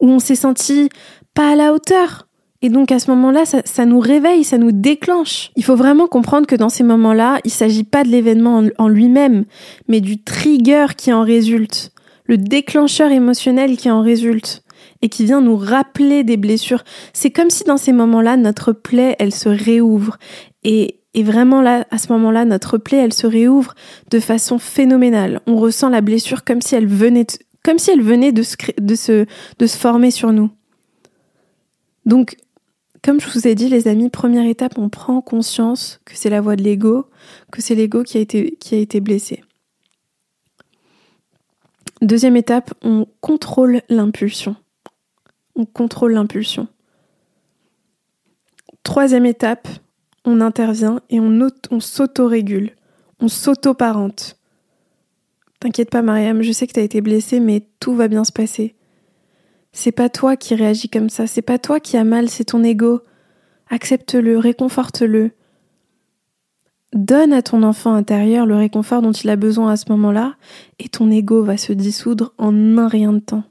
où 0.00 0.08
on 0.08 0.18
s'est 0.18 0.34
senti 0.34 0.88
pas 1.32 1.52
à 1.52 1.54
la 1.54 1.72
hauteur. 1.72 2.26
Et 2.60 2.70
donc 2.70 2.90
à 2.90 2.98
ce 2.98 3.08
moment-là, 3.12 3.44
ça, 3.44 3.62
ça, 3.64 3.86
nous 3.86 4.00
réveille, 4.00 4.42
ça 4.42 4.58
nous 4.58 4.72
déclenche. 4.72 5.52
Il 5.54 5.62
faut 5.62 5.76
vraiment 5.76 6.08
comprendre 6.08 6.48
que 6.48 6.56
dans 6.56 6.68
ces 6.68 6.82
moments-là, 6.82 7.38
il 7.44 7.50
ne 7.50 7.52
s'agit 7.52 7.84
pas 7.84 8.02
de 8.02 8.08
l'événement 8.08 8.58
en, 8.58 8.68
en 8.78 8.88
lui-même, 8.88 9.44
mais 9.86 10.00
du 10.00 10.20
trigger 10.24 10.86
qui 10.96 11.12
en 11.12 11.22
résulte, 11.22 11.92
le 12.24 12.36
déclencheur 12.36 13.12
émotionnel 13.12 13.76
qui 13.76 13.92
en 13.92 14.02
résulte 14.02 14.64
et 15.02 15.08
qui 15.08 15.24
vient 15.24 15.40
nous 15.40 15.56
rappeler 15.56 16.24
des 16.24 16.36
blessures. 16.36 16.84
C'est 17.12 17.30
comme 17.30 17.50
si 17.50 17.64
dans 17.64 17.76
ces 17.76 17.92
moments-là, 17.92 18.36
notre 18.36 18.72
plaie, 18.72 19.16
elle 19.18 19.34
se 19.34 19.48
réouvre. 19.48 20.18
Et, 20.64 21.00
vraiment 21.16 21.62
là, 21.62 21.86
à 21.90 21.98
ce 21.98 22.12
moment-là, 22.12 22.44
notre 22.44 22.76
plaie, 22.78 22.98
elle 22.98 23.12
se 23.12 23.26
réouvre 23.26 23.74
de 24.10 24.20
façon 24.20 24.58
phénoménale. 24.58 25.40
On 25.46 25.56
ressent 25.56 25.88
la 25.88 26.02
blessure 26.02 26.44
comme 26.44 26.60
si 26.60 26.74
elle 26.74 26.86
venait, 26.86 27.24
de, 27.24 27.32
comme 27.62 27.78
si 27.78 27.90
elle 27.90 28.02
venait 28.02 28.32
de 28.32 28.42
se, 28.42 29.26
former 29.66 30.10
sur 30.10 30.32
nous. 30.32 30.50
Donc, 32.04 32.36
comme 33.02 33.20
je 33.20 33.30
vous 33.30 33.46
ai 33.46 33.54
dit, 33.54 33.68
les 33.68 33.88
amis, 33.88 34.10
première 34.10 34.46
étape, 34.46 34.78
on 34.78 34.88
prend 34.88 35.20
conscience 35.20 36.00
que 36.04 36.12
c'est 36.16 36.30
la 36.30 36.40
voix 36.40 36.56
de 36.56 36.62
l'ego, 36.62 37.06
que 37.50 37.62
c'est 37.62 37.74
l'ego 37.74 38.02
qui 38.02 38.18
a 38.18 38.20
été 38.20 39.00
blessé. 39.00 39.42
Deuxième 42.02 42.36
étape, 42.36 42.74
on 42.82 43.06
contrôle 43.20 43.80
l'impulsion 43.88 44.56
on 45.56 45.64
contrôle 45.64 46.12
l'impulsion. 46.12 46.68
Troisième 48.82 49.26
étape, 49.26 49.66
on 50.24 50.40
intervient 50.40 51.00
et 51.10 51.18
on, 51.18 51.48
on 51.70 51.80
s'auto-régule, 51.80 52.72
on 53.20 53.28
s'auto-parente. 53.28 54.38
T'inquiète 55.58 55.90
pas, 55.90 56.02
Mariam, 56.02 56.42
je 56.42 56.52
sais 56.52 56.66
que 56.66 56.72
t'as 56.72 56.82
été 56.82 57.00
blessée, 57.00 57.40
mais 57.40 57.66
tout 57.80 57.94
va 57.94 58.08
bien 58.08 58.24
se 58.24 58.32
passer. 58.32 58.76
C'est 59.72 59.92
pas 59.92 60.08
toi 60.08 60.36
qui 60.36 60.54
réagis 60.54 60.88
comme 60.88 61.10
ça, 61.10 61.26
c'est 61.26 61.42
pas 61.42 61.58
toi 61.58 61.80
qui 61.80 61.96
as 61.96 62.04
mal, 62.04 62.28
c'est 62.28 62.44
ton 62.44 62.62
ego. 62.62 63.00
Accepte-le, 63.68 64.38
réconforte-le. 64.38 65.32
Donne 66.92 67.32
à 67.32 67.42
ton 67.42 67.62
enfant 67.62 67.94
intérieur 67.94 68.46
le 68.46 68.56
réconfort 68.56 69.02
dont 69.02 69.12
il 69.12 69.28
a 69.28 69.36
besoin 69.36 69.72
à 69.72 69.76
ce 69.76 69.90
moment-là, 69.90 70.36
et 70.78 70.88
ton 70.88 71.10
ego 71.10 71.42
va 71.42 71.56
se 71.56 71.72
dissoudre 71.72 72.32
en 72.38 72.78
un 72.78 72.88
rien 72.88 73.12
de 73.12 73.18
temps 73.18 73.44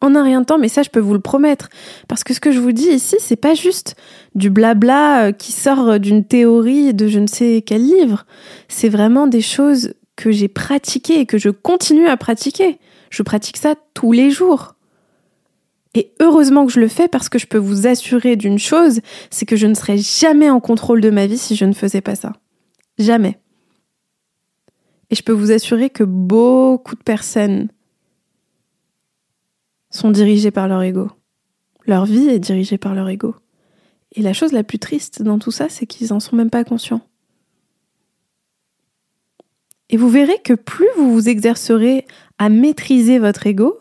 en 0.00 0.14
un 0.14 0.22
rien 0.22 0.40
de 0.40 0.46
temps, 0.46 0.58
mais 0.58 0.68
ça 0.68 0.82
je 0.82 0.90
peux 0.90 1.00
vous 1.00 1.14
le 1.14 1.20
promettre. 1.20 1.68
Parce 2.08 2.24
que 2.24 2.34
ce 2.34 2.40
que 2.40 2.52
je 2.52 2.60
vous 2.60 2.72
dis 2.72 2.88
ici, 2.88 3.16
c'est 3.18 3.36
pas 3.36 3.54
juste 3.54 3.96
du 4.34 4.50
blabla 4.50 5.26
euh, 5.26 5.32
qui 5.32 5.52
sort 5.52 5.98
d'une 5.98 6.24
théorie 6.24 6.94
de 6.94 7.08
je 7.08 7.18
ne 7.18 7.26
sais 7.26 7.62
quel 7.66 7.82
livre. 7.82 8.26
C'est 8.68 8.88
vraiment 8.88 9.26
des 9.26 9.40
choses 9.40 9.94
que 10.16 10.30
j'ai 10.30 10.48
pratiquées 10.48 11.20
et 11.20 11.26
que 11.26 11.38
je 11.38 11.50
continue 11.50 12.08
à 12.08 12.16
pratiquer. 12.16 12.78
Je 13.10 13.22
pratique 13.22 13.56
ça 13.56 13.74
tous 13.94 14.12
les 14.12 14.30
jours. 14.30 14.74
Et 15.94 16.12
heureusement 16.20 16.66
que 16.66 16.72
je 16.72 16.80
le 16.80 16.88
fais 16.88 17.08
parce 17.08 17.30
que 17.30 17.38
je 17.38 17.46
peux 17.46 17.58
vous 17.58 17.86
assurer 17.86 18.36
d'une 18.36 18.58
chose, 18.58 19.00
c'est 19.30 19.46
que 19.46 19.56
je 19.56 19.66
ne 19.66 19.74
serais 19.74 19.96
jamais 19.96 20.50
en 20.50 20.60
contrôle 20.60 21.00
de 21.00 21.08
ma 21.08 21.26
vie 21.26 21.38
si 21.38 21.56
je 21.56 21.64
ne 21.64 21.72
faisais 21.72 22.02
pas 22.02 22.14
ça. 22.14 22.34
Jamais. 22.98 23.38
Et 25.10 25.14
je 25.14 25.22
peux 25.22 25.32
vous 25.32 25.52
assurer 25.52 25.88
que 25.88 26.04
beaucoup 26.04 26.96
de 26.96 27.02
personnes 27.02 27.68
sont 29.96 30.10
dirigés 30.10 30.50
par 30.50 30.68
leur 30.68 30.82
ego. 30.82 31.10
Leur 31.86 32.04
vie 32.04 32.28
est 32.28 32.38
dirigée 32.38 32.78
par 32.78 32.94
leur 32.94 33.08
ego. 33.08 33.34
Et 34.14 34.22
la 34.22 34.32
chose 34.32 34.52
la 34.52 34.62
plus 34.62 34.78
triste 34.78 35.22
dans 35.22 35.38
tout 35.38 35.50
ça, 35.50 35.68
c'est 35.68 35.86
qu'ils 35.86 36.08
n'en 36.08 36.20
sont 36.20 36.36
même 36.36 36.50
pas 36.50 36.64
conscients. 36.64 37.02
Et 39.88 39.96
vous 39.96 40.08
verrez 40.08 40.38
que 40.42 40.54
plus 40.54 40.88
vous 40.96 41.12
vous 41.12 41.28
exercerez 41.28 42.06
à 42.38 42.48
maîtriser 42.48 43.18
votre 43.18 43.46
ego, 43.46 43.78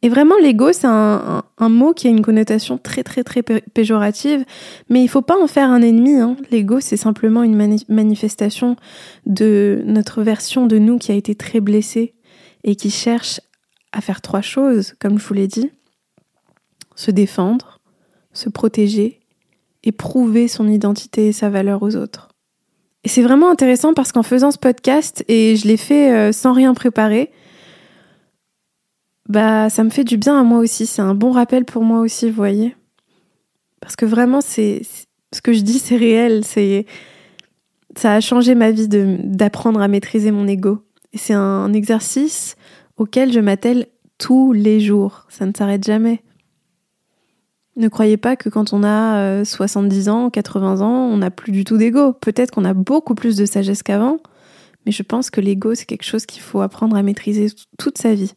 et 0.00 0.08
vraiment 0.08 0.36
l'ego 0.40 0.72
c'est 0.72 0.86
un, 0.86 1.42
mot 1.60 1.92
qui 1.92 2.06
a 2.06 2.10
une 2.10 2.22
connotation 2.22 2.78
très 2.78 3.02
très 3.02 3.24
très 3.24 3.42
péjorative, 3.42 4.44
mais 4.88 5.00
il 5.00 5.04
ne 5.04 5.08
faut 5.08 5.22
pas 5.22 5.40
en 5.42 5.48
faire 5.48 5.70
un 5.70 5.82
ennemi. 5.82 6.14
Hein. 6.14 6.36
L'ego 6.52 6.78
c'est 6.80 6.96
simplement 6.96 7.42
une 7.42 7.56
manifestation 7.88 8.76
de 9.26 9.82
notre 9.84 10.22
version 10.22 10.66
de 10.66 10.78
nous 10.78 10.98
qui 10.98 11.10
a 11.10 11.16
été 11.16 11.34
très 11.34 11.60
blessée 11.60 12.14
et 12.62 12.76
qui 12.76 12.90
cherche 12.90 13.40
à 13.92 14.00
faire 14.00 14.20
trois 14.20 14.40
choses, 14.40 14.94
comme 14.98 15.18
je 15.18 15.26
vous 15.26 15.34
l'ai 15.34 15.46
dit. 15.46 15.70
Se 16.94 17.10
défendre, 17.10 17.80
se 18.32 18.48
protéger 18.48 19.20
et 19.84 19.92
prouver 19.92 20.48
son 20.48 20.68
identité 20.68 21.28
et 21.28 21.32
sa 21.32 21.48
valeur 21.48 21.82
aux 21.82 21.96
autres. 21.96 22.28
Et 23.04 23.08
c'est 23.08 23.22
vraiment 23.22 23.50
intéressant 23.50 23.94
parce 23.94 24.12
qu'en 24.12 24.22
faisant 24.22 24.50
ce 24.50 24.58
podcast, 24.58 25.24
et 25.28 25.56
je 25.56 25.66
l'ai 25.68 25.76
fait 25.76 26.12
euh, 26.12 26.32
sans 26.32 26.52
rien 26.52 26.74
préparer, 26.74 27.30
bah 29.28 29.70
ça 29.70 29.84
me 29.84 29.90
fait 29.90 30.04
du 30.04 30.16
bien 30.16 30.38
à 30.38 30.42
moi 30.42 30.58
aussi. 30.58 30.86
C'est 30.86 31.02
un 31.02 31.14
bon 31.14 31.30
rappel 31.30 31.64
pour 31.64 31.82
moi 31.84 32.00
aussi, 32.00 32.28
vous 32.28 32.36
voyez. 32.36 32.76
Parce 33.80 33.94
que 33.94 34.06
vraiment, 34.06 34.40
ce 34.40 34.80
que 35.42 35.52
je 35.52 35.60
dis, 35.60 35.78
c'est 35.78 35.96
réel. 35.96 36.42
Ça 37.96 38.14
a 38.14 38.20
changé 38.20 38.54
ma 38.54 38.70
vie 38.70 38.88
d'apprendre 38.88 39.80
à 39.80 39.88
maîtriser 39.88 40.30
mon 40.30 40.48
ego. 40.48 40.82
Et 41.12 41.18
c'est 41.18 41.34
un 41.34 41.72
exercice 41.72 42.56
auquel 42.98 43.32
je 43.32 43.40
m'attelle 43.40 43.86
tous 44.18 44.52
les 44.52 44.80
jours. 44.80 45.26
Ça 45.28 45.46
ne 45.46 45.52
s'arrête 45.56 45.84
jamais. 45.84 46.22
Ne 47.76 47.88
croyez 47.88 48.16
pas 48.16 48.34
que 48.34 48.48
quand 48.48 48.72
on 48.72 48.82
a 48.82 49.44
70 49.44 50.08
euh, 50.08 50.12
ans, 50.12 50.30
80 50.30 50.80
ans, 50.80 51.06
on 51.06 51.18
n'a 51.18 51.30
plus 51.30 51.52
du 51.52 51.64
tout 51.64 51.76
d'ego. 51.76 52.12
Peut-être 52.12 52.50
qu'on 52.50 52.64
a 52.64 52.74
beaucoup 52.74 53.14
plus 53.14 53.36
de 53.36 53.46
sagesse 53.46 53.84
qu'avant, 53.84 54.18
mais 54.84 54.90
je 54.90 55.04
pense 55.04 55.30
que 55.30 55.40
l'ego, 55.40 55.76
c'est 55.76 55.86
quelque 55.86 56.04
chose 56.04 56.26
qu'il 56.26 56.42
faut 56.42 56.60
apprendre 56.60 56.96
à 56.96 57.02
maîtriser 57.02 57.46
toute 57.78 57.98
sa 57.98 58.14
vie. 58.14 58.32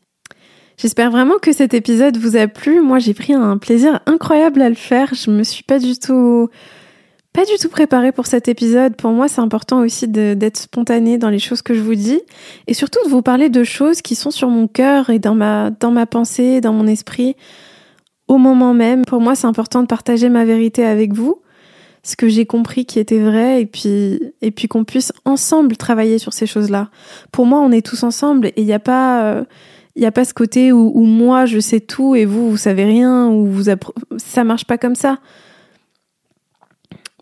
J'espère 0.77 1.09
vraiment 1.09 1.39
que 1.41 1.53
cet 1.53 1.73
épisode 1.73 2.17
vous 2.17 2.35
a 2.35 2.47
plu. 2.47 2.81
Moi, 2.81 2.99
j'ai 2.99 3.15
pris 3.15 3.33
un 3.33 3.57
plaisir 3.57 3.99
incroyable 4.05 4.61
à 4.61 4.69
le 4.69 4.75
faire. 4.75 5.13
Je 5.13 5.31
me 5.31 5.43
suis 5.43 5.63
pas 5.63 5.79
du 5.79 5.97
tout 5.97 6.49
pas 7.33 7.45
du 7.45 7.53
tout 7.59 7.69
préparé 7.69 8.11
pour 8.11 8.25
cet 8.25 8.49
épisode. 8.49 8.95
Pour 8.95 9.11
moi, 9.11 9.27
c'est 9.29 9.39
important 9.39 9.79
aussi 9.79 10.07
d'être 10.07 10.57
spontané 10.57 11.17
dans 11.17 11.29
les 11.29 11.39
choses 11.39 11.61
que 11.61 11.73
je 11.73 11.81
vous 11.81 11.95
dis 11.95 12.19
et 12.67 12.73
surtout 12.73 12.99
de 13.05 13.09
vous 13.09 13.21
parler 13.21 13.49
de 13.49 13.63
choses 13.63 14.01
qui 14.01 14.15
sont 14.15 14.31
sur 14.31 14.49
mon 14.49 14.67
cœur 14.67 15.09
et 15.09 15.19
dans 15.19 15.35
ma, 15.35 15.69
dans 15.69 15.91
ma 15.91 16.05
pensée, 16.05 16.59
dans 16.59 16.73
mon 16.73 16.87
esprit 16.87 17.35
au 18.27 18.37
moment 18.37 18.73
même. 18.73 19.05
Pour 19.05 19.21
moi, 19.21 19.35
c'est 19.35 19.47
important 19.47 19.81
de 19.81 19.87
partager 19.87 20.29
ma 20.29 20.43
vérité 20.43 20.85
avec 20.85 21.13
vous, 21.13 21.41
ce 22.03 22.17
que 22.17 22.27
j'ai 22.27 22.45
compris 22.45 22.85
qui 22.85 22.99
était 22.99 23.19
vrai 23.19 23.61
et 23.61 23.65
puis, 23.65 24.33
et 24.41 24.51
puis 24.51 24.67
qu'on 24.67 24.83
puisse 24.83 25.13
ensemble 25.23 25.77
travailler 25.77 26.17
sur 26.17 26.33
ces 26.33 26.47
choses-là. 26.47 26.89
Pour 27.31 27.45
moi, 27.45 27.59
on 27.59 27.71
est 27.71 27.85
tous 27.85 28.03
ensemble 28.03 28.47
et 28.47 28.53
il 28.57 28.65
n'y 28.65 28.73
a 28.73 28.79
pas, 28.79 29.23
euh, 29.23 29.43
il 29.95 30.01
n'y 30.01 30.05
a 30.05 30.11
pas 30.11 30.25
ce 30.25 30.33
côté 30.33 30.71
où, 30.71 30.91
où, 30.93 31.03
moi 31.03 31.45
je 31.45 31.59
sais 31.59 31.79
tout 31.79 32.15
et 32.15 32.25
vous 32.25 32.49
vous 32.49 32.57
savez 32.57 32.85
rien 32.85 33.27
ou 33.27 33.47
vous 33.47 33.63
ça 34.17 34.43
marche 34.43 34.65
pas 34.65 34.77
comme 34.77 34.95
ça. 34.95 35.19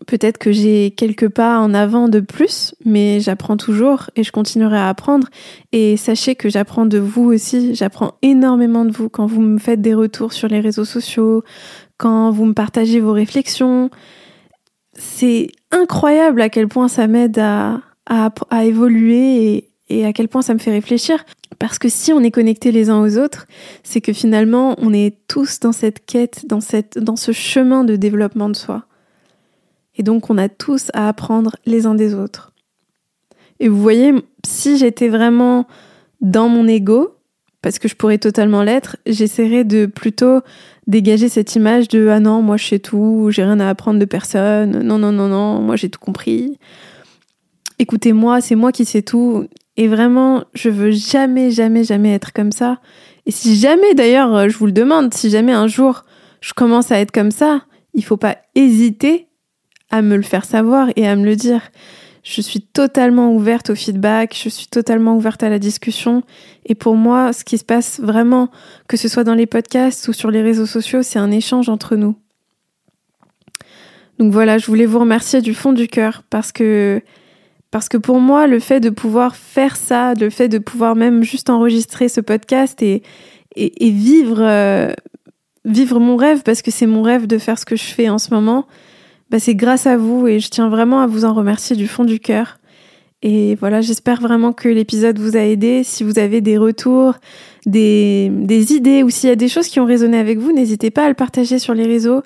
Peut-être 0.06 0.38
que 0.38 0.50
j'ai 0.50 0.92
quelques 0.92 1.28
pas 1.28 1.58
en 1.58 1.74
avant 1.74 2.08
de 2.08 2.20
plus, 2.20 2.74
mais 2.84 3.20
j'apprends 3.20 3.56
toujours 3.56 4.08
et 4.16 4.22
je 4.22 4.32
continuerai 4.32 4.78
à 4.78 4.88
apprendre. 4.88 5.28
Et 5.72 5.96
sachez 5.96 6.34
que 6.34 6.48
j'apprends 6.48 6.86
de 6.86 6.98
vous 6.98 7.32
aussi, 7.32 7.74
j'apprends 7.74 8.14
énormément 8.22 8.84
de 8.84 8.92
vous 8.92 9.08
quand 9.08 9.26
vous 9.26 9.42
me 9.42 9.58
faites 9.58 9.82
des 9.82 9.94
retours 9.94 10.32
sur 10.32 10.48
les 10.48 10.60
réseaux 10.60 10.86
sociaux, 10.86 11.42
quand 11.98 12.30
vous 12.30 12.46
me 12.46 12.54
partagez 12.54 13.00
vos 13.00 13.12
réflexions. 13.12 13.90
C'est 14.94 15.48
incroyable 15.70 16.40
à 16.40 16.48
quel 16.48 16.66
point 16.66 16.88
ça 16.88 17.06
m'aide 17.06 17.38
à, 17.38 17.80
à, 18.06 18.64
évoluer 18.64 19.54
et, 19.54 19.70
et 19.90 20.06
à 20.06 20.12
quel 20.12 20.28
point 20.28 20.42
ça 20.42 20.54
me 20.54 20.58
fait 20.58 20.72
réfléchir. 20.72 21.24
Parce 21.58 21.78
que 21.78 21.90
si 21.90 22.12
on 22.12 22.20
est 22.20 22.30
connectés 22.30 22.72
les 22.72 22.88
uns 22.88 23.02
aux 23.02 23.18
autres, 23.18 23.46
c'est 23.82 24.00
que 24.00 24.14
finalement, 24.14 24.76
on 24.78 24.94
est 24.94 25.18
tous 25.28 25.60
dans 25.60 25.72
cette 25.72 26.06
quête, 26.06 26.46
dans, 26.46 26.60
cette, 26.60 26.98
dans 26.98 27.16
ce 27.16 27.32
chemin 27.32 27.84
de 27.84 27.96
développement 27.96 28.48
de 28.48 28.56
soi. 28.56 28.86
Et 30.00 30.02
donc, 30.02 30.30
on 30.30 30.38
a 30.38 30.48
tous 30.48 30.90
à 30.94 31.08
apprendre 31.08 31.56
les 31.66 31.84
uns 31.84 31.94
des 31.94 32.14
autres. 32.14 32.54
Et 33.58 33.68
vous 33.68 33.78
voyez, 33.78 34.14
si 34.46 34.78
j'étais 34.78 35.08
vraiment 35.08 35.66
dans 36.22 36.48
mon 36.48 36.66
ego, 36.66 37.16
parce 37.60 37.78
que 37.78 37.86
je 37.86 37.94
pourrais 37.96 38.16
totalement 38.16 38.62
l'être, 38.62 38.96
j'essaierais 39.04 39.64
de 39.64 39.84
plutôt 39.84 40.40
dégager 40.86 41.28
cette 41.28 41.54
image 41.54 41.88
de 41.88 42.08
ah 42.08 42.18
non, 42.18 42.40
moi 42.40 42.56
je 42.56 42.64
sais 42.64 42.78
tout, 42.78 43.28
j'ai 43.28 43.42
rien 43.42 43.60
à 43.60 43.68
apprendre 43.68 43.98
de 43.98 44.06
personne, 44.06 44.82
non, 44.82 44.96
non, 44.96 45.12
non, 45.12 45.28
non, 45.28 45.60
moi 45.60 45.76
j'ai 45.76 45.90
tout 45.90 46.00
compris. 46.00 46.56
Écoutez-moi, 47.78 48.40
c'est 48.40 48.54
moi 48.54 48.72
qui 48.72 48.86
sais 48.86 49.02
tout. 49.02 49.48
Et 49.76 49.86
vraiment, 49.86 50.44
je 50.54 50.70
veux 50.70 50.92
jamais, 50.92 51.50
jamais, 51.50 51.84
jamais 51.84 52.14
être 52.14 52.32
comme 52.32 52.52
ça. 52.52 52.80
Et 53.26 53.32
si 53.32 53.54
jamais, 53.54 53.92
d'ailleurs, 53.92 54.48
je 54.48 54.56
vous 54.56 54.64
le 54.64 54.72
demande, 54.72 55.12
si 55.12 55.28
jamais 55.28 55.52
un 55.52 55.66
jour 55.66 56.06
je 56.40 56.54
commence 56.54 56.90
à 56.90 56.98
être 56.98 57.12
comme 57.12 57.32
ça, 57.32 57.66
il 57.92 58.02
faut 58.02 58.16
pas 58.16 58.38
hésiter 58.54 59.26
à 59.90 60.02
me 60.02 60.16
le 60.16 60.22
faire 60.22 60.44
savoir 60.44 60.88
et 60.96 61.06
à 61.06 61.16
me 61.16 61.24
le 61.24 61.36
dire. 61.36 61.60
Je 62.22 62.42
suis 62.42 62.60
totalement 62.60 63.32
ouverte 63.32 63.70
au 63.70 63.74
feedback, 63.74 64.38
je 64.40 64.48
suis 64.50 64.66
totalement 64.66 65.16
ouverte 65.16 65.42
à 65.42 65.48
la 65.48 65.58
discussion. 65.58 66.22
Et 66.66 66.74
pour 66.74 66.94
moi, 66.94 67.32
ce 67.32 67.44
qui 67.44 67.56
se 67.56 67.64
passe 67.64 67.98
vraiment, 68.00 68.50
que 68.88 68.96
ce 68.96 69.08
soit 69.08 69.24
dans 69.24 69.34
les 69.34 69.46
podcasts 69.46 70.06
ou 70.08 70.12
sur 70.12 70.30
les 70.30 70.42
réseaux 70.42 70.66
sociaux, 70.66 71.02
c'est 71.02 71.18
un 71.18 71.30
échange 71.30 71.68
entre 71.68 71.96
nous. 71.96 72.16
Donc 74.18 74.32
voilà, 74.32 74.58
je 74.58 74.66
voulais 74.66 74.84
vous 74.84 74.98
remercier 74.98 75.40
du 75.40 75.54
fond 75.54 75.72
du 75.72 75.88
cœur 75.88 76.22
parce 76.28 76.52
que 76.52 77.02
parce 77.70 77.88
que 77.88 77.96
pour 77.96 78.18
moi, 78.18 78.46
le 78.46 78.58
fait 78.58 78.80
de 78.80 78.90
pouvoir 78.90 79.36
faire 79.36 79.76
ça, 79.76 80.14
le 80.14 80.28
fait 80.28 80.48
de 80.48 80.58
pouvoir 80.58 80.96
même 80.96 81.22
juste 81.22 81.50
enregistrer 81.50 82.08
ce 82.08 82.20
podcast 82.20 82.82
et, 82.82 83.02
vivre, 83.56 84.40
euh, 84.40 84.92
vivre 85.64 86.00
mon 86.00 86.16
rêve, 86.16 86.42
parce 86.42 86.62
que 86.62 86.72
c'est 86.72 86.86
mon 86.86 87.02
rêve 87.02 87.28
de 87.28 87.38
faire 87.38 87.58
ce 87.58 87.64
que 87.64 87.76
je 87.76 87.84
fais 87.84 88.08
en 88.08 88.18
ce 88.18 88.34
moment, 88.34 88.66
bah 89.30 89.38
c'est 89.38 89.54
grâce 89.54 89.86
à 89.86 89.96
vous 89.96 90.26
et 90.26 90.40
je 90.40 90.48
tiens 90.48 90.68
vraiment 90.68 91.00
à 91.00 91.06
vous 91.06 91.24
en 91.24 91.32
remercier 91.34 91.76
du 91.76 91.86
fond 91.86 92.04
du 92.04 92.18
cœur. 92.18 92.58
Et 93.22 93.54
voilà, 93.56 93.82
j'espère 93.82 94.20
vraiment 94.20 94.52
que 94.52 94.68
l'épisode 94.68 95.18
vous 95.18 95.36
a 95.36 95.40
aidé. 95.40 95.84
Si 95.84 96.04
vous 96.04 96.18
avez 96.18 96.40
des 96.40 96.56
retours, 96.56 97.14
des, 97.66 98.30
idées 98.72 99.02
ou 99.02 99.10
s'il 99.10 99.28
y 99.28 99.32
a 99.32 99.36
des 99.36 99.48
choses 99.48 99.68
qui 99.68 99.78
ont 99.78 99.84
résonné 99.84 100.18
avec 100.18 100.38
vous, 100.38 100.52
n'hésitez 100.52 100.90
pas 100.90 101.04
à 101.04 101.08
le 101.08 101.14
partager 101.14 101.58
sur 101.58 101.74
les 101.74 101.84
réseaux. 101.84 102.22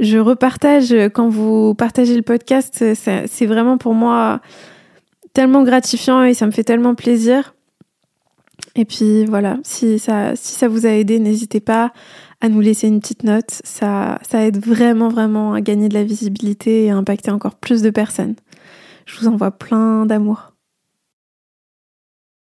Je 0.00 0.18
repartage 0.18 0.94
quand 1.14 1.28
vous 1.28 1.74
partagez 1.74 2.14
le 2.14 2.22
podcast. 2.22 2.84
C'est 2.94 3.46
vraiment 3.46 3.78
pour 3.78 3.94
moi 3.94 4.40
tellement 5.32 5.62
gratifiant 5.62 6.22
et 6.22 6.34
ça 6.34 6.46
me 6.46 6.50
fait 6.50 6.64
tellement 6.64 6.94
plaisir. 6.94 7.54
Et 8.76 8.84
puis 8.84 9.24
voilà, 9.24 9.58
si 9.62 9.98
ça, 9.98 10.36
si 10.36 10.52
ça 10.54 10.68
vous 10.68 10.84
a 10.84 10.90
aidé, 10.90 11.18
n'hésitez 11.18 11.60
pas 11.60 11.92
à 12.44 12.50
nous 12.50 12.60
laisser 12.60 12.88
une 12.88 13.00
petite 13.00 13.24
note. 13.24 13.62
Ça, 13.64 14.18
ça 14.28 14.44
aide 14.44 14.58
vraiment, 14.58 15.08
vraiment 15.08 15.54
à 15.54 15.62
gagner 15.62 15.88
de 15.88 15.94
la 15.94 16.04
visibilité 16.04 16.84
et 16.84 16.90
à 16.90 16.96
impacter 16.96 17.30
encore 17.30 17.54
plus 17.54 17.80
de 17.80 17.88
personnes. 17.88 18.34
Je 19.06 19.18
vous 19.18 19.28
envoie 19.28 19.50
plein 19.50 20.04
d'amour. 20.04 20.53